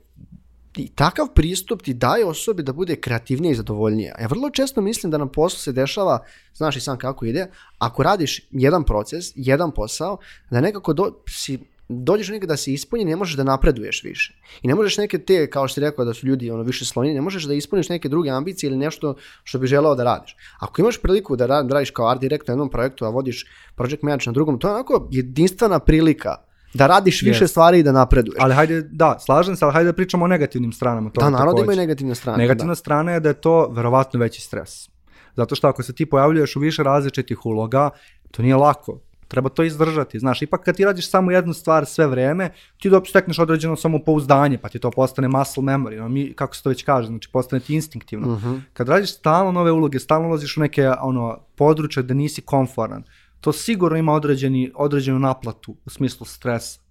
[0.83, 4.15] i takav pristup ti daje osobi da bude kreativnija i zadovoljnija.
[4.21, 6.25] Ja vrlo često mislim da na poslu se dešava,
[6.55, 10.19] znaš i sam kako ide, ako radiš jedan proces, jedan posao,
[10.51, 11.59] da nekako do, si
[11.89, 14.35] dođeš nekada da se ispuni, ne možeš da napreduješ više.
[14.63, 17.15] I ne možeš neke te, kao što si rekao da su ljudi ono, više sloni,
[17.15, 19.15] ne možeš da ispuniš neke druge ambicije ili nešto
[19.45, 20.37] što bi želeo da radiš.
[20.61, 24.27] Ako imaš priliku da radiš kao art direkt na jednom projektu, a vodiš project manager
[24.27, 26.46] na drugom, to je onako jedinstvena prilika
[26.77, 27.49] da radiš više yes.
[27.49, 28.37] stvari i da napreduješ.
[28.41, 31.25] Ali hajde, da, slažem se, ali hajde da pričamo o negativnim stranama toga.
[31.25, 32.39] Da, naravno ima i negativne strane.
[32.39, 32.75] Negativna da.
[32.77, 34.89] strana je da je to verovatno veći stres.
[35.37, 37.91] Zato što ako se ti pojavljuješ u više različitih uloga,
[38.31, 39.01] to nije lako.
[39.29, 43.09] Treba to izdržati, znaš, ipak kad ti radiš samo jednu stvar sve vreme, ti dobro
[43.09, 46.83] stekneš određeno samopouzdanje, pa ti to postane muscle memory, no, mi, kako se to već
[46.83, 48.33] kaže, znači postane ti instinktivno.
[48.33, 48.49] Uh mhm.
[48.49, 48.61] -huh.
[48.73, 53.03] Kad radiš stalno nove uloge, stalno ulaziš u neke ono, područje da nisi konforan,
[53.41, 56.87] to sigurno ima određeni, određenu naplatu u smislu stresa.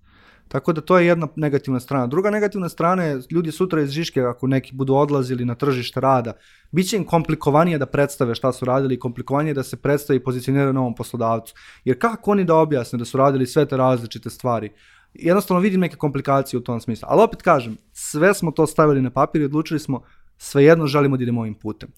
[0.48, 2.08] Tako da to je jedna negativna strana.
[2.08, 6.34] Druga negativna strana je ljudi sutra iz Žiške, ako neki budu odlazili na tržište rada,
[6.72, 10.74] bit će im komplikovanije da predstave šta su radili, komplikovanije da se predstave i pozicioniraju
[10.74, 11.54] novom poslodavcu.
[11.86, 14.72] Jer kako oni da objasne da su radili sve te različite stvari?
[15.14, 17.08] Jednostavno vidim neke komplikacije u tom smislu.
[17.12, 20.02] Ali opet kažem, sve smo to stavili na papir i odlučili smo
[20.38, 21.89] svejedno želimo da idemo ovim putem.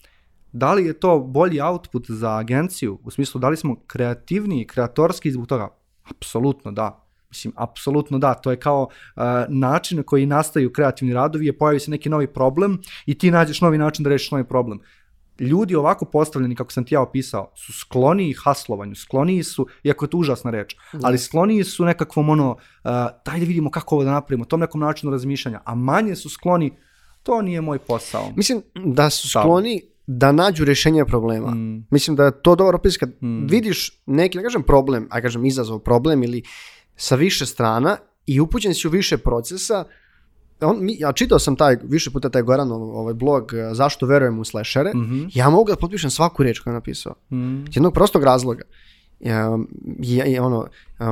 [0.52, 5.32] Da li je to bolji output za agenciju, u smislu da li smo kreativniji, kreatorski
[5.32, 5.68] zbog toga?
[6.10, 7.04] Apsolutno da.
[7.30, 11.80] Mislim, apsolutno da, to je kao uh, način na koji nastaju kreativni radovi, je pojavi
[11.80, 14.80] se neki novi problem i ti nađeš novi način da rešiš novi problem.
[15.38, 20.10] Ljudi ovako postavljeni, kako sam ti ja opisao, su skloniji haslovanju, skloniji su, iako je
[20.10, 20.98] to užasna reč, mm.
[21.02, 22.58] ali skloniji su nekakvom ono, uh,
[23.24, 26.72] daj da vidimo kako ovo da napravimo, tom nekom načinu razmišljanja, a manje su skloni,
[27.22, 28.32] to nije moj posao.
[28.36, 31.50] Mislim da su skloni da nađu rešenje problema.
[31.50, 31.86] Mm.
[31.90, 33.46] Mislim da je to dobro opis kad mm.
[33.46, 36.42] vidiš neki, ne kažem problem, a kažem izazov problem ili
[36.96, 37.96] sa više strana
[38.26, 39.84] i upućen si u više procesa,
[40.60, 44.38] on, mi, ja čitao sam taj, više puta taj Goran ovaj blog eh, zašto verujem
[44.38, 45.30] u slashere, mm -hmm.
[45.34, 47.14] ja mogu da potpišem svaku reč koju je napisao.
[47.30, 47.64] Mm.
[47.72, 48.62] Jednog prostog razloga.
[49.20, 49.58] Ja,
[50.26, 50.66] ja, ono,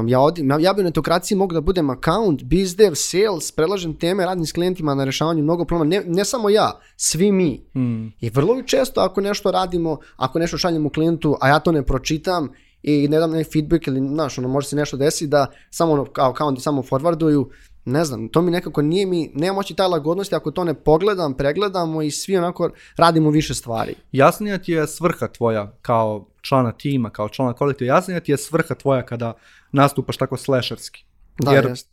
[0.06, 4.46] ja, odim, ja, bi u netokraciji mogu da budem account, bizdev, sales, predlažem teme, radim
[4.46, 7.66] s klijentima na rešavanju mnogo problema, ne, ne samo ja, svi mi.
[7.76, 8.06] Mm.
[8.20, 12.48] I vrlo često ako nešto radimo, ako nešto šaljemo klijentu, a ja to ne pročitam
[12.82, 16.04] i ne dam neki feedback ili, znaš, ono, može se nešto desiti da samo, ono,
[16.04, 17.48] kao, kao samo forwarduju,
[17.86, 21.34] ne znam, to mi nekako nije mi, nemam moći taj lagodnosti ako to ne pogledam,
[21.34, 23.94] pregledamo i svi onako radimo više stvari.
[24.12, 28.74] Jasnija ti je svrha tvoja kao člana tima, kao člana kolektiva, jasnija ti je svrha
[28.74, 29.32] tvoja kada
[29.72, 31.04] nastupaš tako slasherski.
[31.38, 31.88] Da, Jer jest.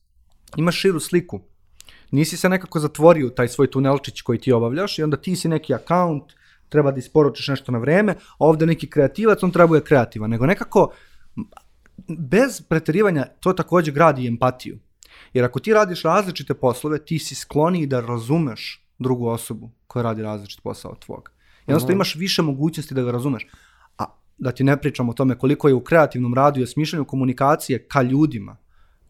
[0.58, 1.40] imaš širu sliku.
[2.12, 5.74] Nisi se nekako zatvorio taj svoj tunelčić koji ti obavljaš i onda ti si neki
[5.74, 6.24] akaunt,
[6.70, 10.30] treba da isporučiš nešto na vreme, a ovde neki kreativac, on treba bude kreativan.
[10.30, 10.92] Nego nekako,
[12.08, 14.80] bez preterivanja, to takođe gradi empatiju.
[15.34, 20.22] Jer ako ti radiš različite poslove, ti si skloniji da razumeš drugu osobu koja radi
[20.22, 21.32] različit posao od tvog.
[21.68, 21.98] Jednostavno Mhm.
[21.98, 23.48] imaš više mogućnosti da ga razumeš.
[23.98, 24.06] A
[24.38, 28.02] da ti ne pričam o tome koliko je u kreativnom radu i osmišljanju komunikacije ka
[28.02, 28.58] ljudima,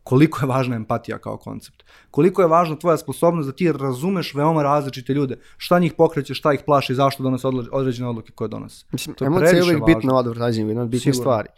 [0.04, 1.84] koliko je važna empatija kao koncept.
[2.12, 5.40] Koliko je važna tvoja sposobnost da ti razumeš veoma različite ljude.
[5.58, 8.86] Šta njih pokreće, šta ih plaši, zašto donose određene odluke koje donose.
[8.92, 11.50] Mislim, To je emocija je uvijek bitna u advertisingu, jedna od bitnih stvari.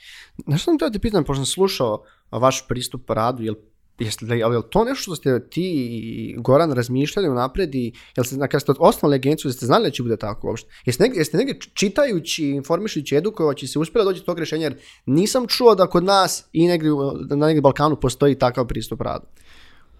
[0.45, 3.55] Znaš što sam te da te pitam, pošto sam slušao vaš pristup radu, jel,
[3.99, 7.85] jeste, li- ali je li to nešto što ste ti i Goran razmišljali unapred i
[8.17, 10.69] jel ste, kada ste osnovali agenciju, jeste znali da će bude tako uopšte?
[10.85, 14.75] Jeste negdje, jeste negdje čitajući, informišući, edukovaći se uspjeli doći do tog rješenja, jer
[15.05, 16.89] nisam čuo da kod nas i negdje,
[17.29, 19.25] na negdje Balkanu postoji takav pristup radu.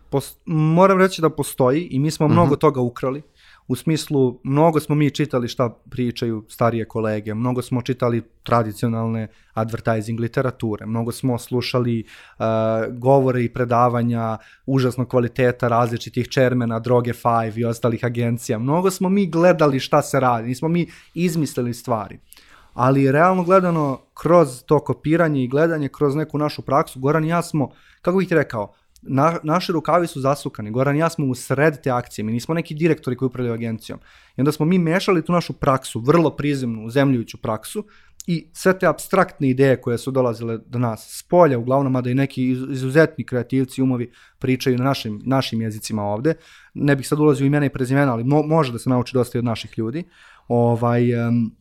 [0.10, 2.34] Pos- moram reći da postoji i mi smo Mhm.
[2.34, 3.22] mnogo toga ukrali.
[3.68, 10.20] U smislu, mnogo smo mi čitali šta pričaju starije kolege, mnogo smo čitali tradicionalne advertising
[10.20, 12.46] literature, mnogo smo slušali uh,
[12.98, 18.60] govore i predavanja užasnog kvaliteta različitih čermena, Droge 5 i ostalih agencija.
[18.60, 22.20] Mnogo smo mi gledali šta se radi, nismo mi izmislili stvari.
[22.74, 27.42] Ali realno gledano, kroz to kopiranje i gledanje, kroz neku našu praksu, Goran i ja
[27.42, 28.74] smo, kako bih ti rekao,
[29.08, 30.72] na, naši rukavi su zasukani.
[30.72, 34.00] Goran i ja smo u sred te akcije, mi nismo neki direktori koji upravljaju agencijom.
[34.38, 37.84] I onda smo mi mešali tu našu praksu, vrlo prizemnu, zemljujuću praksu,
[38.28, 42.14] i sve te abstraktne ideje koje su dolazile do nas s polja, uglavnom, mada i
[42.14, 46.34] neki iz- izuzetni kreativci umovi pričaju na našim, našim jezicima ovde.
[46.74, 49.40] Ne bih sad ulazio imena i prezimena, ali mo, može da se nauči dosta i
[49.40, 50.04] od naših ljudi.
[50.48, 51.52] Ovaj, em,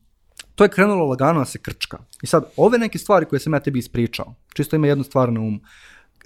[0.54, 1.98] to je krenulo lagano da se krčka.
[2.22, 5.40] I sad, ove neke stvari koje sam ja tebi ispričao, čisto ima jednu stvar na
[5.40, 5.58] umu.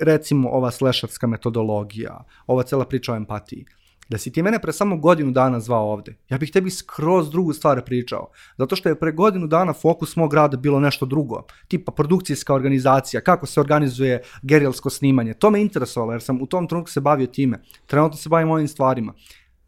[0.01, 3.65] Recimo, ova slasherska metodologija, ova cela priča o empatiji.
[4.09, 7.53] Da si ti mene pre samo godinu dana zvao ovde, ja bih tebi skroz drugu
[7.53, 8.31] stvar pričao.
[8.59, 11.43] Zato što je pre godinu dana fokus mog rada bilo nešto drugo.
[11.69, 15.35] Tipa produkcijska organizacija, kako se organizuje gerilsko snimanje.
[15.35, 17.61] To me interesovalo jer sam u tom trenutku se bavio time.
[17.87, 19.15] Trenutno se bavim ovim stvarima.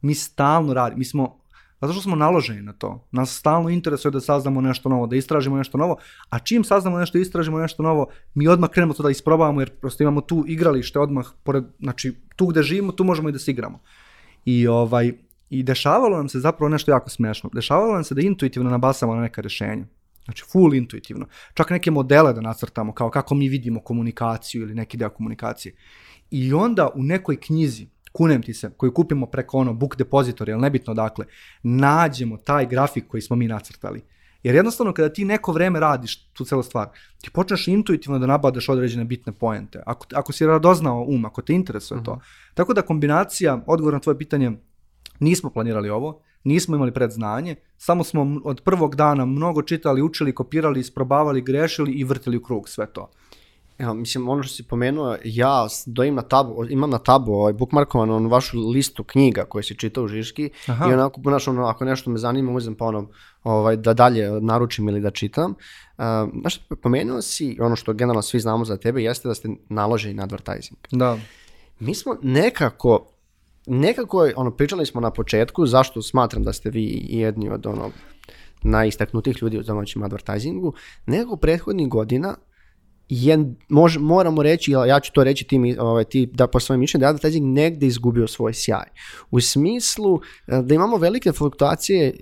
[0.00, 1.39] Mi stalno radimo, mi smo
[1.80, 3.06] Zato što smo naloženi na to.
[3.10, 5.96] Nas stalno interesuje da saznamo nešto novo, da istražimo nešto novo,
[6.30, 9.70] a čim saznamo nešto i istražimo nešto novo, mi odmah krenemo to da isprobavamo jer
[9.70, 13.50] prosto imamo tu igralište odmah, pored, znači tu gde živimo, tu možemo i da se
[13.50, 13.80] igramo.
[14.44, 15.12] I, ovaj,
[15.50, 17.50] I dešavalo nam se zapravo nešto jako smešno.
[17.54, 19.84] Dešavalo nam se da intuitivno nabasamo na neka rešenja.
[20.24, 21.26] Znači, full intuitivno.
[21.54, 25.74] Čak neke modele da nacrtamo, kao kako mi vidimo komunikaciju ili neki deo komunikacije.
[26.30, 30.62] I onda u nekoj knjizi, kunem ti se, koju kupimo preko ono book depository, ali
[30.62, 31.26] nebitno dakle,
[31.62, 34.02] nađemo taj grafik koji smo mi nacrtali.
[34.42, 36.88] Jer jednostavno kada ti neko vreme radiš tu celu stvar,
[37.20, 39.82] ti počneš intuitivno da nabadaš određene bitne poente.
[39.86, 42.20] Ako, ako si radoznao um, ako te interesuje to.
[42.54, 44.52] Tako da kombinacija, odgovor na tvoje pitanje,
[45.20, 50.80] nismo planirali ovo, nismo imali predznanje, samo smo od prvog dana mnogo čitali, učili, kopirali,
[50.80, 53.10] isprobavali, grešili i vrtili u krug sve to.
[53.80, 57.52] Evo, mislim, ono što si pomenuo, ja s- dojim na tabu, imam na tabu ovaj,
[57.52, 60.90] bookmarkovan onu vašu listu knjiga koje si čitao u Žiški Aha.
[60.90, 63.08] i onako, znaš, ono, ako nešto me zanima, uzem pa ono,
[63.44, 65.50] ovaj, da dalje naručim ili da čitam.
[65.50, 66.04] Uh,
[66.40, 70.22] znaš, pomenuo si, ono što generalno svi znamo za tebe, jeste da ste naloženi na
[70.22, 70.78] advertising.
[70.90, 71.18] Da.
[71.78, 73.06] Mi smo nekako,
[73.66, 77.90] nekako, ono, pričali smo na početku zašto smatram da ste vi jedni od ono,
[78.62, 80.72] najistaknutijih ljudi u domaćem advertisingu,
[81.06, 82.34] nekako prethodnih godina
[83.10, 87.00] je, mož, moramo reći, ja ću to reći ti, ovaj, ti da po svojem mišljenju,
[87.00, 88.86] da je advertising negde izgubio svoj sjaj.
[89.30, 92.14] U smislu e, da imamo velike fluktuacije e,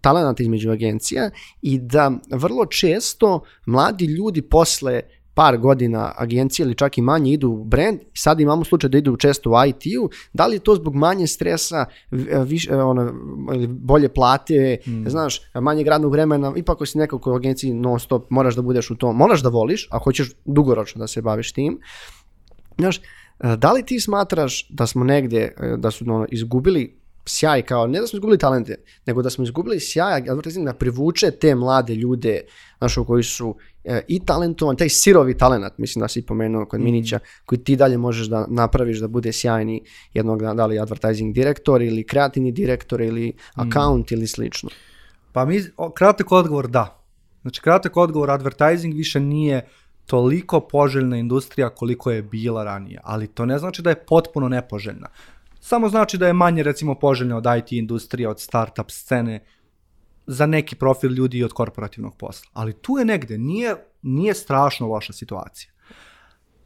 [0.00, 1.30] talenata između agencija
[1.62, 5.00] i da vrlo često mladi ljudi posle
[5.40, 9.16] par godina agencije ili čak i manje idu u brand, sad imamo slučaj da idu
[9.16, 13.12] često u IT-u, da li je to zbog manje stresa, v- više, ono,
[13.68, 14.76] bolje plate,
[15.06, 18.62] znaš, manje radnog vremena, ipak ako si neko ko u agenciji non stop, moraš da
[18.62, 21.80] budeš u tom, moraš da voliš, a hoćeš dugoročno da se baviš tim,
[22.78, 27.62] Znaš, e, da li ti smatraš da smo negdje, e, da su ono, izgubili sjaj
[27.62, 28.76] kao, ne da smo izgubili talente,
[29.06, 32.40] nego da smo izgubili sjaj advertising da privuče te mlade ljude,
[32.78, 33.69] znaš, koji su e,
[34.08, 38.26] i talentovan, taj sirovi talenat, mislim da si pomenuo kod Minića, koji ti dalje možeš
[38.26, 39.82] da napraviš da bude sjajni
[40.14, 44.70] jednog dana, da li advertising direktor ili kreativni direktor ili account ili slično.
[45.32, 45.62] Pa mi,
[45.94, 47.04] kratak odgovor da.
[47.42, 49.68] Znači, kratak odgovor, advertising više nije
[50.06, 55.08] toliko poželjna industrija koliko je bila ranije, ali to ne znači da je potpuno nepoželjna.
[55.60, 59.44] Samo znači da je manje, recimo, poželjna od IT industrije, od startup scene,
[60.26, 62.50] za neki profil ljudi od korporativnog posla.
[62.52, 65.72] Ali tu je negde, nije, nije strašno loša situacija.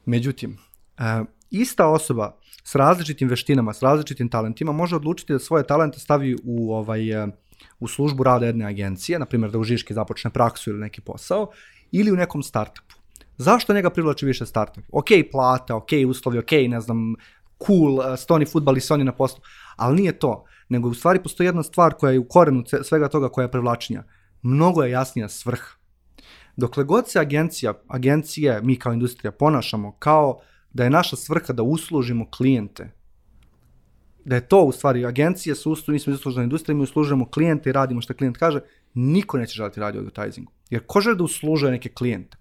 [0.06, 0.58] Međutim,
[0.98, 6.36] e, ista osoba s različitim veštinama, s različitim talentima može odlučiti da svoje talente stavi
[6.44, 7.26] u ovaj e,
[7.80, 11.50] u službu rada jedne agencije, na primjer da u Žiški započne praksu ili neki posao,
[11.92, 12.94] ili u nekom startupu.
[13.36, 14.84] Zašto njega privlači više startup?
[14.92, 17.14] Ok, plata, ok, uslovi, ok, ne znam,
[17.66, 19.42] cool, uh, stoni futbal i Sony na poslu,
[19.76, 20.44] ali nije to.
[20.74, 24.02] Nego u stvari postoji jedna stvar koja je u korenu svega toga koja je privlačnija.
[24.42, 25.76] Mnogo je jasnija svrha.
[26.56, 30.40] Dokle god se agencija, agencije, mi kao industrija ponašamo kao
[30.72, 32.92] da je naša svrha da uslužimo klijente,
[34.24, 37.70] da je to u stvari agencije su uslužene, mi smo uslužena industrija, mi uslužujemo klijente
[37.70, 38.60] i radimo što klijent kaže,
[38.94, 40.52] niko neće želiti radi o advertisingu.
[40.70, 42.36] Jer ko želi da uslužuje neke klijente?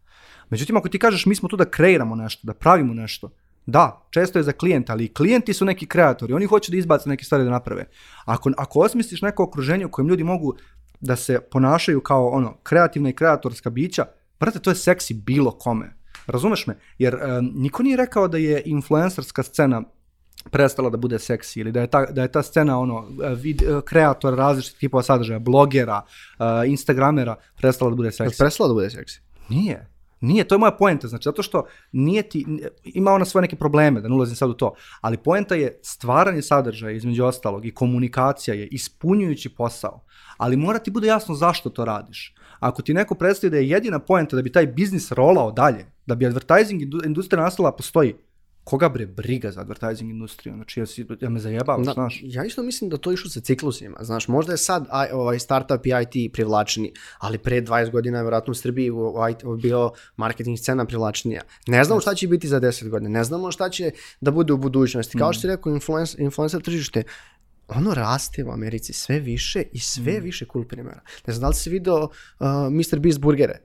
[0.50, 3.30] Međutim, ako ti kažeš mi smo tu da kreiramo nešto, da pravimo nešto,
[3.66, 7.10] da, često je za klijenta, ali i klijenti su neki kreatori, oni hoće da izbace
[7.10, 7.86] neke stvari da naprave.
[8.26, 10.56] Ako, ako osmisliš neko okruženje u kojem ljudi mogu
[11.00, 14.06] da se ponašaju kao ono kreativna i kreatorska bića,
[14.40, 15.96] brate, to je seksi bilo kome.
[16.28, 16.78] Razumeš me?
[16.98, 19.84] Jer um, niko nije rekao da je influencerska scena
[20.52, 24.36] prestala da bude seksi ili da je ta, da je ta scena ono vid, kreator
[24.36, 26.02] različitih tipova sadržaja, blogera,
[26.40, 28.38] uh, instagramera prestala da bude seksi.
[28.38, 29.22] Prestala da bude seksi?
[29.50, 29.93] Nije.
[30.24, 32.46] Nije, to je moja poenta, znači zato što nije ti,
[32.84, 36.42] ima ona svoje neke probleme, da ne ulazim sad u to, ali poenta je stvaranje
[36.42, 40.04] sadržaja između ostalog i komunikacija je ispunjujući posao,
[40.38, 42.36] ali mora ti bude jasno zašto to radiš.
[42.60, 46.16] Ako ti neko predstavi da je jedina poenta da bi taj biznis rolao dalje, da
[46.16, 48.16] bi advertising industrija nastala postoji,
[48.64, 52.20] koga bre briga za advertising industriju, znači ja, si, ja me zajebavam, da, znaš.
[52.24, 55.86] Ja isto mislim da to išlo sa ciklusima, znaš, možda je sad aj, ovaj startup
[55.86, 60.60] i IT privlačni, ali pre 20 godina je vjerojatno u Srbiji u, IT, bio marketing
[60.60, 61.42] scena privlačnija.
[61.68, 63.92] Ne znamo šta će biti za 10 godina, ne znamo šta će
[64.22, 65.18] da bude u budućnosti.
[65.18, 65.34] Kao mm.
[65.34, 67.04] što si rekao, influencer, influencer tržište,
[67.68, 70.24] ono raste u Americi sve više i sve mm.
[70.24, 71.02] više cool primjera.
[71.28, 72.10] Ne znam da li si video uh,
[72.72, 73.00] Mr.
[73.00, 73.60] Beast burgere?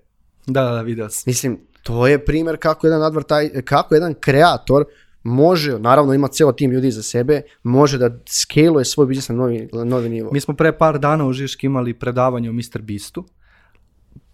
[0.46, 1.22] Da, da, da, video sam.
[1.26, 1.59] Mislim,
[1.89, 4.84] to je primjer kako jedan advertaj, kako jedan kreator
[5.22, 9.68] može, naravno ima ceo tim ljudi za sebe, može da skaluje svoj biznis na novi,
[9.84, 10.30] novi nivo.
[10.32, 12.82] Mi smo pre par dana u Žiški imali predavanje o Mr.
[12.82, 13.24] Beastu,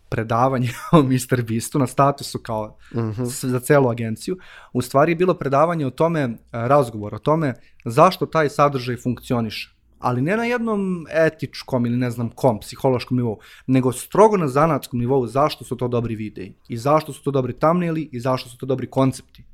[0.08, 1.42] predavanje o Mr.
[1.42, 3.22] Beastu na statusu kao uh mhm.
[3.22, 3.46] -huh.
[3.46, 4.36] za celu agenciju.
[4.72, 9.73] U stvari je bilo predavanje o tome, e, razgovor o tome zašto taj sadržaj funkcioniše
[10.04, 15.00] ali ne na jednom etičkom ili ne znam kom, psihološkom nivou, nego strogo na zanatskom
[15.00, 18.58] nivou zašto su to dobri videi i zašto su to dobri thumbnaili i zašto su
[18.58, 19.44] to dobri koncepti.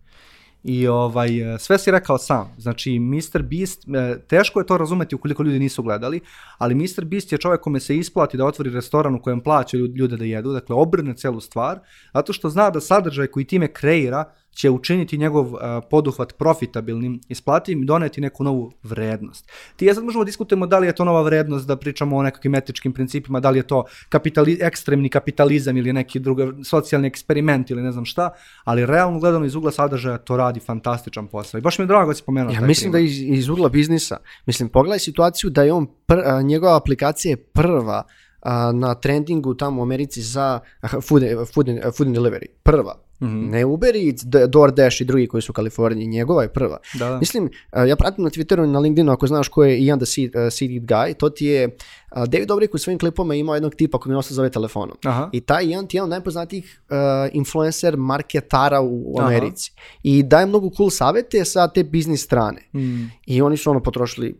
[0.64, 2.54] I ovaj, sve si rekao sam.
[2.58, 3.42] Znači, Mr.
[3.42, 6.20] Beast, e, teško je to razumeti ukoliko ljudi nisu gledali,
[6.58, 7.04] ali Mr.
[7.04, 10.52] Beast je čovjek kome se isplati da otvori restoran u kojem plaća ljude da jedu,
[10.52, 11.78] dakle obrne celu stvar,
[12.14, 14.24] zato što zna da sadržaj koji time kreira
[14.54, 19.50] će učiniti njegov uh, poduhvat profitabilnim, isplativim i doneti neku novu vrednost.
[19.76, 22.22] Ti ja sad možemo da diskutujemo da li je to nova vrednost, da pričamo o
[22.22, 27.70] nekakvim etičkim principima, da li je to kapitali, ekstremni kapitalizam ili neki druga socijalni eksperiment
[27.70, 28.30] ili ne znam šta,
[28.64, 31.58] ali realno gledano iz ugla sadržaja to radi fantastičan posao.
[31.58, 32.52] I baš mi je drago da si pomenuo.
[32.52, 33.10] Ja mislim primjer.
[33.10, 37.30] da iz, iz ugla biznisa, mislim, pogledaj situaciju da je on, pr, a, njegova aplikacija
[37.30, 38.02] je prva
[38.42, 40.60] a, na trendingu tamo u Americi za
[41.08, 41.22] food,
[41.54, 42.46] food, food and delivery.
[42.62, 43.09] Prva.
[43.20, 43.50] Mm -hmm.
[43.50, 46.78] Ne Uber Eats, DoorDash i drugi koji su u Kaliforniji, njegova je prva.
[46.98, 47.18] Da, da.
[47.18, 47.50] Mislim,
[47.88, 50.52] ja pratim na Twitteru i na LinkedInu, ako znaš ko je Ian the Seed, uh,
[50.52, 51.76] Seed Guy, to ti je
[52.14, 54.96] David Dobrik u svojim klipama imao jednog tipa koji mi nosa zove telefonom.
[55.04, 55.30] Aha.
[55.32, 56.96] I taj Ian ti je jedan od najpoznatijih uh,
[57.32, 59.72] influencer marketara u, u Americi.
[59.76, 59.86] Aha.
[60.02, 62.62] I daje mnogo cool savete sa te biznis strane.
[62.74, 63.04] Mm.
[63.26, 64.34] I oni su ono potrošili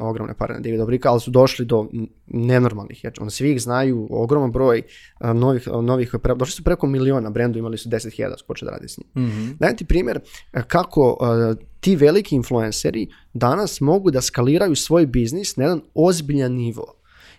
[0.00, 1.88] ogromne pare na David Dobrika, ali su došli do
[2.26, 4.82] nenormalnih, jer on svi ih znaju, ogroman broj
[5.20, 8.98] novih, novih pre, došli su preko miliona brendu, imali su 10.000 spoče da radi s
[8.98, 9.08] njim.
[9.14, 9.56] Mm -hmm.
[9.58, 10.20] Dajem ti primjer
[10.66, 16.94] kako uh, ti veliki influenceri danas mogu da skaliraju svoj biznis na jedan ozbiljan nivo.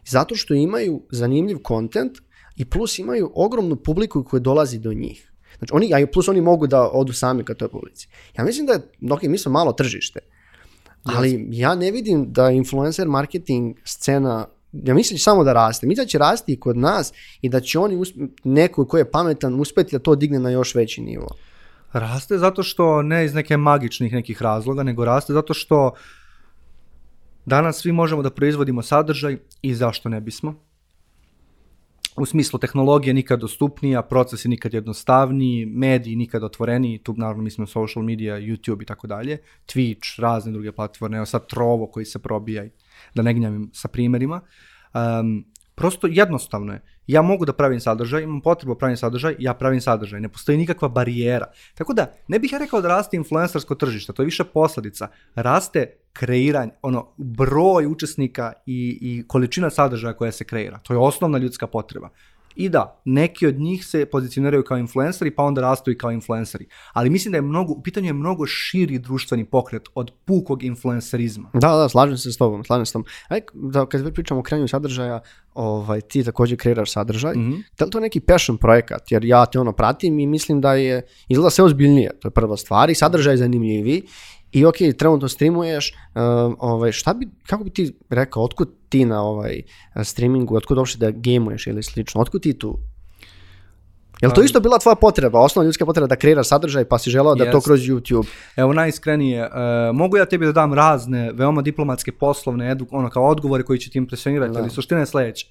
[0.05, 2.17] Zato što imaju zanimljiv kontent
[2.55, 5.31] i plus imaju ogromnu publiku koja dolazi do njih.
[5.57, 8.07] Znači oni, a plus oni mogu da odu sami ka toj publici.
[8.37, 8.79] Ja mislim da je,
[9.11, 10.19] ok, mi smo malo tržište,
[11.03, 15.87] Ali ja ne vidim da influencer marketing scena ja mislim da će samo da raste.
[15.87, 18.03] Mislim da će rasti i kod nas i da će oni,
[18.43, 21.27] neko ko je pametan, uspeti da to digne na još veći nivo.
[21.93, 25.91] Raste zato što ne iz neke magičnih nekih razloga, nego raste zato što
[27.45, 30.66] danas svi možemo da proizvodimo sadržaj i zašto ne bismo
[32.17, 38.05] u smislu tehnologije nikad dostupnija, procesi nikad jednostavniji, mediji nikad otvoreniji, tu naravno mislimo social
[38.05, 39.37] media, YouTube i tako dalje,
[39.67, 42.65] Twitch, razne druge platforme, evo sad Trovo koji se probija,
[43.15, 44.41] da ne gnjavim sa primerima.
[44.93, 45.45] Um,
[45.77, 46.81] Prosto jednostavno je.
[47.07, 50.19] Ja mogu da pravim sadržaj, imam potrebu da pravim sadržaj, ja pravim sadržaj.
[50.21, 51.45] Ne postoji nikakva barijera.
[51.75, 55.07] Tako da, ne bih ja rekao da raste influencersko tržište, to je više posledica.
[55.35, 55.85] Raste
[56.17, 60.79] kreiranje, ono, broj učesnika i, i količina sadržaja koja se kreira.
[60.79, 62.09] To je osnovna ljudska potreba.
[62.57, 66.65] I da, neki od njih se pozicioniraju kao influenceri, pa onda rastu i kao influenceri.
[66.93, 71.49] Ali mislim da je mnogo, u pitanju je mnogo širi društveni pokret od pukog influencerizma.
[71.53, 73.05] Da, da, slažem se s tobom, slažem se s tobom.
[73.27, 75.19] Aj, da, kad već pričamo o kreiranju sadržaja,
[75.53, 77.33] ovaj, ti također kreiraš sadržaj.
[77.35, 77.63] Mm -hmm.
[77.77, 79.11] Da li to neki passion projekat?
[79.11, 82.57] Jer ja te ono pratim i mislim da je, izgleda sve ozbiljnije, to je prva
[82.57, 84.03] stvar i sadržaj je zanimljiviji
[84.57, 86.21] i ok, trenutno streamuješ, uh,
[86.59, 89.61] ovaj, šta bi, kako bi ti rekao, otkud ti na ovaj
[90.03, 92.79] streamingu, otkud uopšte da gamuješ ili slično, otkud ti tu?
[94.21, 97.35] Jel to isto bila tvoja potreba, osnovna ljudska potreba da kreiraš sadržaj pa si želao
[97.35, 97.51] da yes.
[97.51, 98.27] to kroz YouTube?
[98.55, 99.51] Evo najiskrenije, uh,
[99.93, 103.89] mogu ja tebi da dam razne veoma diplomatske poslovne edu, ono kao odgovore koji će
[103.89, 104.59] ti impresionirati, da.
[104.59, 105.47] ali suština je sledeća.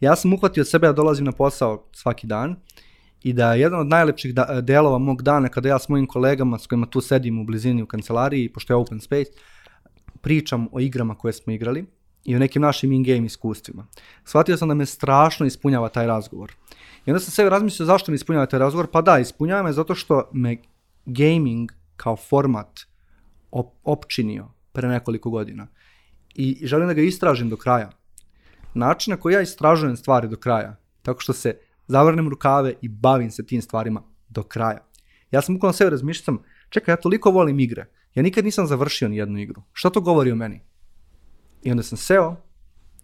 [0.00, 2.56] Ja sam uhvatio sebe da dolazim na posao svaki dan
[3.22, 6.58] i da je jedan od najlepših da, delova mog dana kada ja s mojim kolegama
[6.58, 9.30] s kojima tu sedim u blizini u kancelariji, pošto je open space,
[10.20, 11.84] pričam o igrama koje smo igrali
[12.24, 13.86] i o nekim našim in-game iskustvima.
[14.24, 16.52] Shvatio sam da me strašno ispunjava taj razgovor.
[17.06, 18.86] I onda sam sebi razmislio zašto mi ispunjava taj razgovor.
[18.92, 20.56] Pa da, ispunjava me zato što me
[21.06, 22.80] gaming kao format
[23.50, 25.66] op opčinio pre nekoliko godina.
[26.34, 27.90] I želim da ga istražim do kraja.
[28.74, 31.58] Način na koji ja istražujem stvari do kraja, tako što se
[31.90, 34.86] zavrnem rukave i bavim se tim stvarima do kraja.
[35.30, 36.38] Ja sam ukoliko sebe razmišljam,
[36.68, 39.62] čekaj, ja toliko volim igre, ja nikad nisam završio ni jednu igru.
[39.72, 40.60] Šta to govori o meni?
[41.62, 42.36] I onda sam seo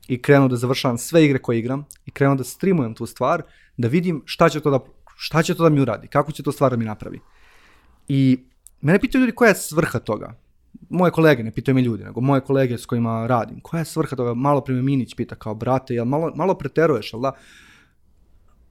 [0.09, 3.43] i krenuo da završavam sve igre koje igram i krenuo da streamujem tu stvar,
[3.77, 4.81] da vidim šta će to da,
[5.17, 7.21] šta će to da mi uradi, kako će to stvar da mi napravi.
[8.09, 8.39] I
[8.81, 10.35] mene pitaju ljudi koja je svrha toga.
[10.91, 13.61] Moje kolege, ne pitaju me ljudi, nego moje kolege s kojima radim.
[13.61, 14.35] Koja je svrha toga?
[14.35, 17.33] Malo prime Minić pita kao, brate, jel malo, malo preteruješ, jel da?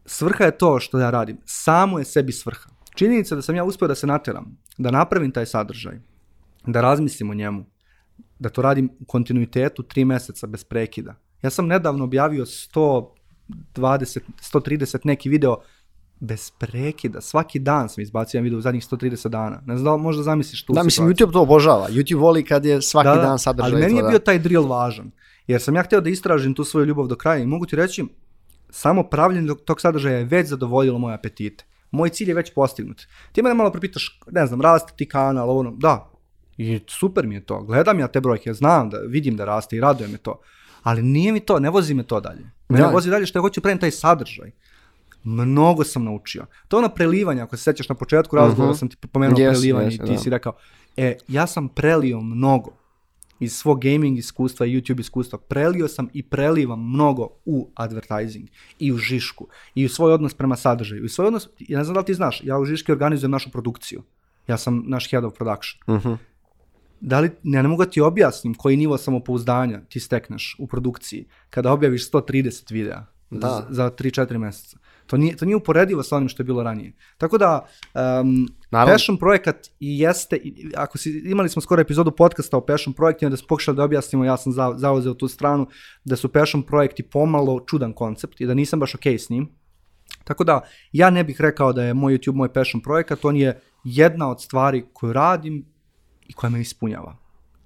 [0.06, 1.38] Svrha je to što ja radim.
[1.46, 2.70] Samo je sebi svrha.
[2.96, 6.00] Činjenica da sam ja uspio da se nateram, da napravim taj sadržaj,
[6.68, 7.66] da razmislim o njemu,
[8.40, 11.16] da to radim u kontinuitetu tri meseca bez prekida.
[11.42, 13.10] Ja sam nedavno objavio 120,
[13.76, 15.58] 130 neki video
[16.20, 17.22] bez prekida.
[17.22, 19.62] Svaki dan sam izbacio video u zadnjih 130 dana.
[19.66, 21.90] Ne znam da možda zamisliš tu Da, mislim, YouTube to obožava.
[21.90, 23.72] YouTube voli kad je svaki da, da dan sadržaj.
[23.72, 25.12] Ali meni je bio taj drill važan.
[25.48, 28.06] Jer sam ja hteo da istražim tu svoju ljubav do kraja i mogu ti reći,
[28.76, 31.66] samo pravljenje tog sadržaja je već zadovoljilo moje apetite.
[31.92, 33.08] Moj cilj je već postignut.
[33.32, 36.12] Ti mene malo propitaš, ne znam, raste ti kanal, ovo, da,
[36.58, 37.62] i super mi je to.
[37.64, 40.40] Gledam ja te brojke, znam da vidim da raste i raduje me to.
[40.84, 42.52] Ali nije mi to, ne vozi me to dalje.
[42.70, 42.92] Mene da.
[42.92, 44.52] vozi dalje što ja hoću pravim taj sadržaj.
[45.24, 46.46] Mnogo sam naučio.
[46.68, 48.76] To je ono prelivanje, ako se sećaš na početku razgovora, uh mhm.
[48.76, 48.80] -huh.
[48.80, 50.18] sam ti pomenuo yes, prelivanje yes, i ti da.
[50.18, 50.54] si rekao,
[50.98, 52.72] e, ja sam prelio mnogo
[53.40, 58.92] iz svog gaming iskustva i YouTube iskustva prelio sam i prelivam mnogo u advertising i
[58.92, 61.06] u Žišku i u svoj odnos prema sadržaju.
[61.06, 63.52] I svoj odnos, ja ne znam da li ti znaš, ja u Žiški organizujem našu
[63.52, 64.04] produkciju.
[64.48, 65.82] Ja sam naš head of production.
[65.88, 66.08] Uh mhm.
[66.08, 66.18] -huh.
[67.02, 71.26] Da li, ja ne mogu da ti objasnim koji nivo samopouzdanja ti stekneš u produkciji
[71.50, 73.48] kada objaviš 130 videa da.
[73.48, 74.78] za, za 3-4 meseca.
[75.08, 76.94] To nije, to nije uporedivo sa onim što je bilo ranije.
[77.18, 77.68] Tako da,
[78.22, 80.40] um, Passion projekat i jeste,
[80.76, 84.26] ako si, imali smo skoro epizodu podcasta o Passion projektima, da smo pokušali da objasnimo,
[84.26, 85.68] ja sam za, zauzeo tu stranu,
[86.06, 89.50] da su Passion projekti pomalo čudan koncept i da nisam baš okej okay s njim.
[90.24, 93.62] Tako da, ja ne bih rekao da je moj YouTube moj passion projekat, on je
[93.84, 95.66] jedna od stvari koju radim
[96.28, 97.18] i koja me ispunjava.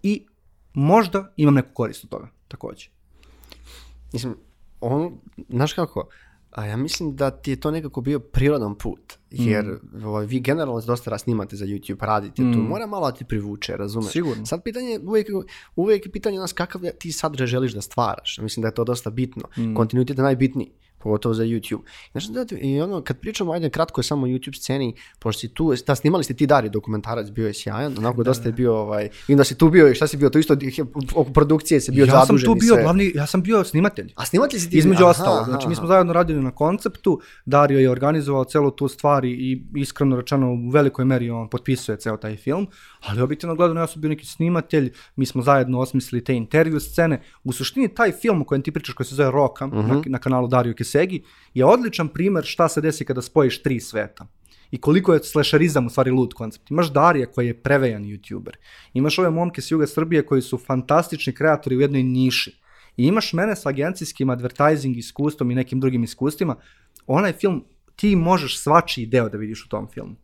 [0.04, 0.26] I
[0.74, 2.90] možda imam neku korist od toga, takođe.
[4.14, 4.36] Mislim,
[4.82, 5.18] on,
[5.50, 6.10] znaš kako,
[6.52, 10.06] A ja mislim da ti je to nekako bio prirodan put, jer mm.
[10.06, 12.54] ovaj, vi generalno dosta snimate za YouTube, radite mm.
[12.54, 14.12] tu, mora malo da ti privuče, razumeš?
[14.12, 14.45] Sigurno.
[14.45, 15.28] Sad pitanje, uvijek,
[15.76, 19.10] uvijek je pitanje nas kakav ti sadržaj želiš da stvaraš, mislim da je to dosta
[19.10, 19.76] bitno, mm.
[19.76, 21.82] kontinuitet je najbitniji pogotovo za YouTube.
[22.12, 25.54] Znaš da, i ono, kad pričamo, ajde kratko je samo o YouTube sceni, pošto si
[25.54, 28.76] tu, da, snimali ste ti Dari dokumentarac, bio je sjajan, onako da, dosta je bio,
[28.76, 30.58] ovaj, i da si tu bio i šta si bio, to isto
[31.16, 32.36] oko produkcije se bio ja zadužen.
[32.36, 34.14] Ja sam tu bio glavni, ja sam bio snimatelj.
[34.16, 34.78] A snimatelj si ti?
[34.78, 39.26] Između ostalo, znači mi smo zajedno radili na konceptu, Dario je organizovao celu tu stvar
[39.26, 42.68] i iskreno rečeno u velikoj meri on potpisuje ceo taj film,
[43.02, 47.22] ali objektivno gledano ja sam bio neki snimatelj, mi smo zajedno osmislili te intervju scene.
[47.43, 49.88] U suštini taj film o kojem ti pričaš koji se zove Roka uh -huh.
[49.88, 50.12] na, mhm.
[50.12, 51.24] na kanalu Dario Kesegi
[51.54, 54.28] je odličan primer šta se desi kada spojiš tri sveta
[54.72, 56.72] i koliko je slasherizam u stvari lud koncept.
[56.72, 58.56] Imaš Darija koji je prevejan youtuber.
[58.94, 62.60] Imaš ove momke s juga Srbije koji su fantastični kreatori u jednoj niši.
[62.98, 66.56] I imaš mene sa agencijskim advertising iskustvom i nekim drugim iskustvima.
[67.08, 67.66] Onaj film,
[67.96, 70.16] ti možeš svačiji deo da vidiš u tom filmu.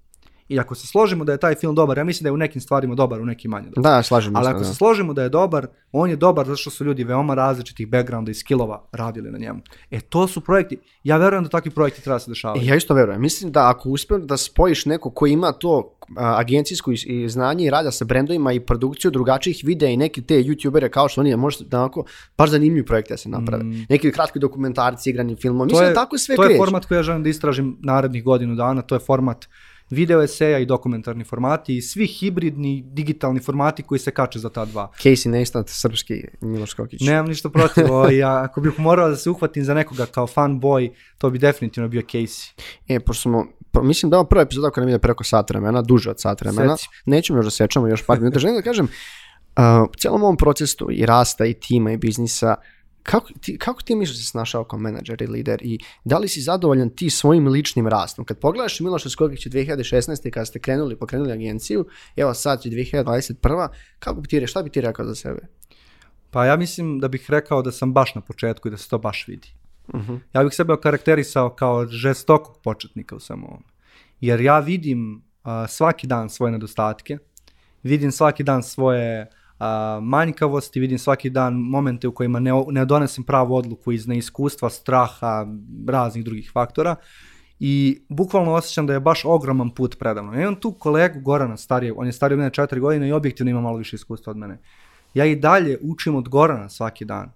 [0.50, 2.62] I ako se složimo da je taj film dobar, ja mislim da je u nekim
[2.62, 3.92] stvarima dobar, u nekim manje dobar.
[3.92, 4.50] Da, slažem Ali se.
[4.50, 4.66] ako da.
[4.66, 8.32] se složimo da je dobar, on je dobar zato što su ljudi veoma različitih backgrounda
[8.32, 9.60] i skillova radili na njemu.
[9.92, 12.60] E to su projekti, ja verujem da takvi projekti treba se dešavati.
[12.60, 13.22] E, Ja isto verujem.
[13.22, 17.66] Mislim da ako uspijem da spojiš neko ko ima to a, agencijsko i, i znanje
[17.66, 21.36] i rada sa brendovima i produkciju drugačijih videa i neki te youtubere kao što oni,
[21.36, 22.04] može da onako
[22.38, 23.64] baš zanimljivi projekte da se naprave.
[23.90, 25.68] Neki kratki dokumentarci, igrani filmovi.
[25.68, 26.38] Mislim da tako sve Mm.
[26.38, 26.58] to je kreće.
[26.60, 29.46] format koji ja želim da istražim narednih godinu dana, to je format
[29.90, 34.66] video eseja i dokumentarni formati i svi hibridni digitalni formati koji se kače za ta
[34.66, 34.92] dva.
[35.04, 37.02] Casey Neistat, srpski Miloš Kokić.
[37.02, 40.92] Nemam ništa protiv, ovaj, ja, ako bih morao da se uhvatim za nekoga kao fanboy,
[41.18, 42.52] to bi definitivno bio Casey.
[42.88, 45.82] E, pošto smo, pa mislim da ovo prva epizoda koja nam ide preko sat vremena,
[45.82, 46.78] duže od sat vremena.
[46.78, 46.90] Seci.
[47.06, 48.40] Nećemo još da sečamo još par minuta.
[48.40, 52.56] Želim da kažem, uh, u celom ovom procesu i rasta i tima i biznisa,
[53.06, 56.28] kako ti, kako ti misliš da si snašao kao menadžer i lider i da li
[56.28, 58.26] si zadovoljan ti svojim ličnim rastom?
[58.26, 60.30] Kad pogledaš Miloša Skokića 2016.
[60.30, 61.86] kada ste krenuli, pokrenuli agenciju,
[62.16, 63.68] evo sad je 2021.
[64.00, 65.40] Kako bi ti, re- šta bi ti rekao za sebe?
[66.32, 68.98] Pa ja mislim da bih rekao da sam baš na početku i da se to
[68.98, 69.48] baš vidi.
[70.34, 73.64] Ja bih sebe okarakterisao kao žestokog početnika u svemu ovom.
[74.22, 77.18] Jer ja vidim a, svaki dan svoje nedostatke,
[77.84, 79.45] vidim svaki dan svoje a,
[80.02, 85.48] manjkavosti, vidim svaki dan momente u kojima ne, ne donesem pravu odluku iz neiskustva, straha,
[85.88, 86.96] raznih drugih faktora
[87.60, 90.34] i bukvalno osjećam da je baš ogroman put predavno.
[90.34, 93.50] Ja imam tu kolegu Gorana starije, on je stariji od mene četiri godine i objektivno
[93.50, 94.60] ima malo više iskustva od mene.
[95.14, 97.32] Ja i dalje učim od Gorana svaki dan.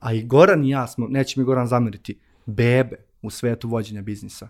[0.00, 4.48] A i Goran i ja smo, neće mi Goran zameriti, bebe u svetu vođenja biznisa.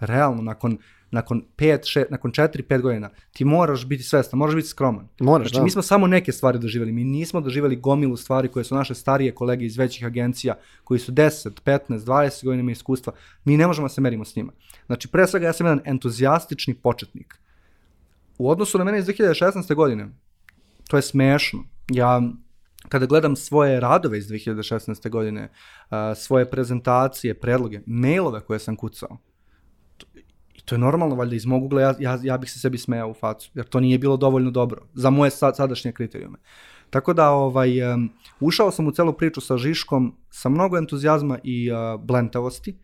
[0.00, 0.78] Realno, nakon,
[1.10, 5.08] nakon, pet, še, nakon 4-5 godina, ti moraš biti svestan, moraš biti skroman.
[5.20, 5.64] Moraš, Znači, da.
[5.64, 9.34] mi smo samo neke stvari doživjeli, mi nismo doživjeli gomilu stvari koje su naše starije
[9.34, 13.12] kolege iz većih agencija, koji su 10, 15, 20 godina iskustva,
[13.44, 14.52] mi ne možemo da se merimo s njima.
[14.86, 17.34] Znači, pre svega ja sam jedan entuzijastični početnik.
[18.38, 19.74] U odnosu na mene iz 2016.
[19.74, 20.08] godine,
[20.88, 21.64] to je smešno.
[21.92, 22.22] Ja
[22.88, 25.10] kada gledam svoje radove iz 2016.
[25.10, 25.48] godine,
[26.16, 29.18] svoje prezentacije, predloge, mailove koje sam kucao,
[30.54, 33.10] i to je normalno, valjda iz mog ugla ja, ja, ja bih se sebi smejao
[33.10, 36.38] u facu, jer to nije bilo dovoljno dobro za moje sad, sadašnje kriterijume.
[36.90, 41.72] Tako da ovaj, um, ušao sam u celu priču sa Žiškom sa mnogo entuzijazma i
[41.72, 42.78] uh, blentavosti.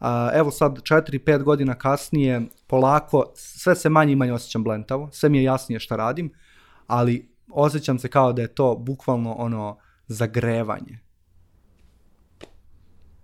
[0.00, 5.28] Uh, evo sad 4-5 godina kasnije, polako, sve se manje i manje osjećam blentavo, sve
[5.28, 6.32] mi je jasnije šta radim,
[6.86, 10.98] ali osjećam se kao da je to bukvalno ono zagrevanje.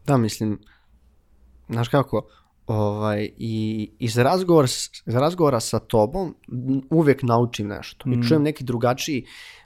[0.07, 0.59] Da, mislim,
[1.69, 2.29] znaš kako,
[2.67, 4.67] ovaj, i iz razgovora,
[5.07, 9.25] iz razgovora sa tobom m, uvijek naučim nešto i čujem neki drugačiji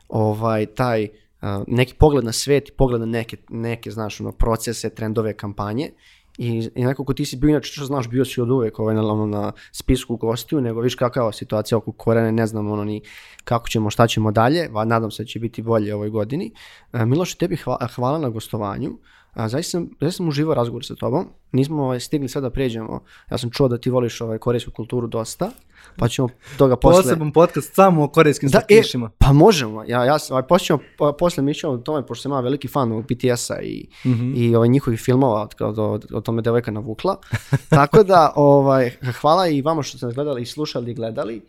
[0.08, 1.08] ovaj, taj
[1.40, 5.90] a, neki pogled na svet i pogled na neke, neke znaš, ono, procese, trendove, kampanje
[6.38, 9.12] i, i nekako ti si bio, inače što znaš, bio si od uvijek ovaj, na,
[9.12, 13.02] ono, na spisku gostiju, nego viš kakva je situacija oko korene, ne znam ono ni
[13.44, 16.52] kako ćemo, šta ćemo dalje, va, nadam se da će biti bolje ovoj godini.
[16.92, 18.98] E, Miloš, tebi hva- hvala na gostovanju.
[19.32, 21.28] A, zaista, sam, zaista sam uživao razgovor sa tobom.
[21.52, 23.00] Nismo ovaj, stigli sad da pređemo.
[23.30, 25.50] Ja sam čuo da ti voliš ovaj, korejsku kulturu dosta,
[25.96, 26.28] pa ćemo
[26.58, 27.02] toga posle...
[27.02, 29.10] Poseban podcast samo o korejskim Da, e, slatkišima.
[29.18, 29.84] pa možemo.
[29.86, 30.78] Ja, ja, sam- ovaj, posle
[31.18, 33.86] posle mi ćemo o tome, pošto sam ja veliki fan ovog BTS-a i,
[34.34, 37.16] i ovaj, njihovih filmova od, od, od, od tome devojka navukla.
[37.68, 41.42] Tako da, ovaj, hvala i vama što ste nas gledali i slušali i gledali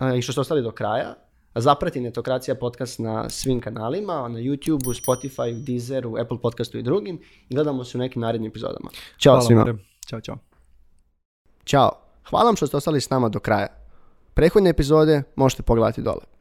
[0.00, 1.14] e, i što ste ostali do kraja.
[1.54, 7.84] Zaprati Netokracija podcast na svim kanalima, na YouTubeu, Deezeru, Apple podcastu i drugim i gledamo
[7.84, 8.90] se u nekim narednim epizodama.
[9.18, 9.78] Ćao Hvala, svima.
[10.06, 10.36] Ćao, čao.
[11.64, 11.90] Ćao.
[12.30, 13.66] Hvala vam što ste ostali s nama do kraja.
[14.34, 16.39] Prethodne epizode možete pogledati dole.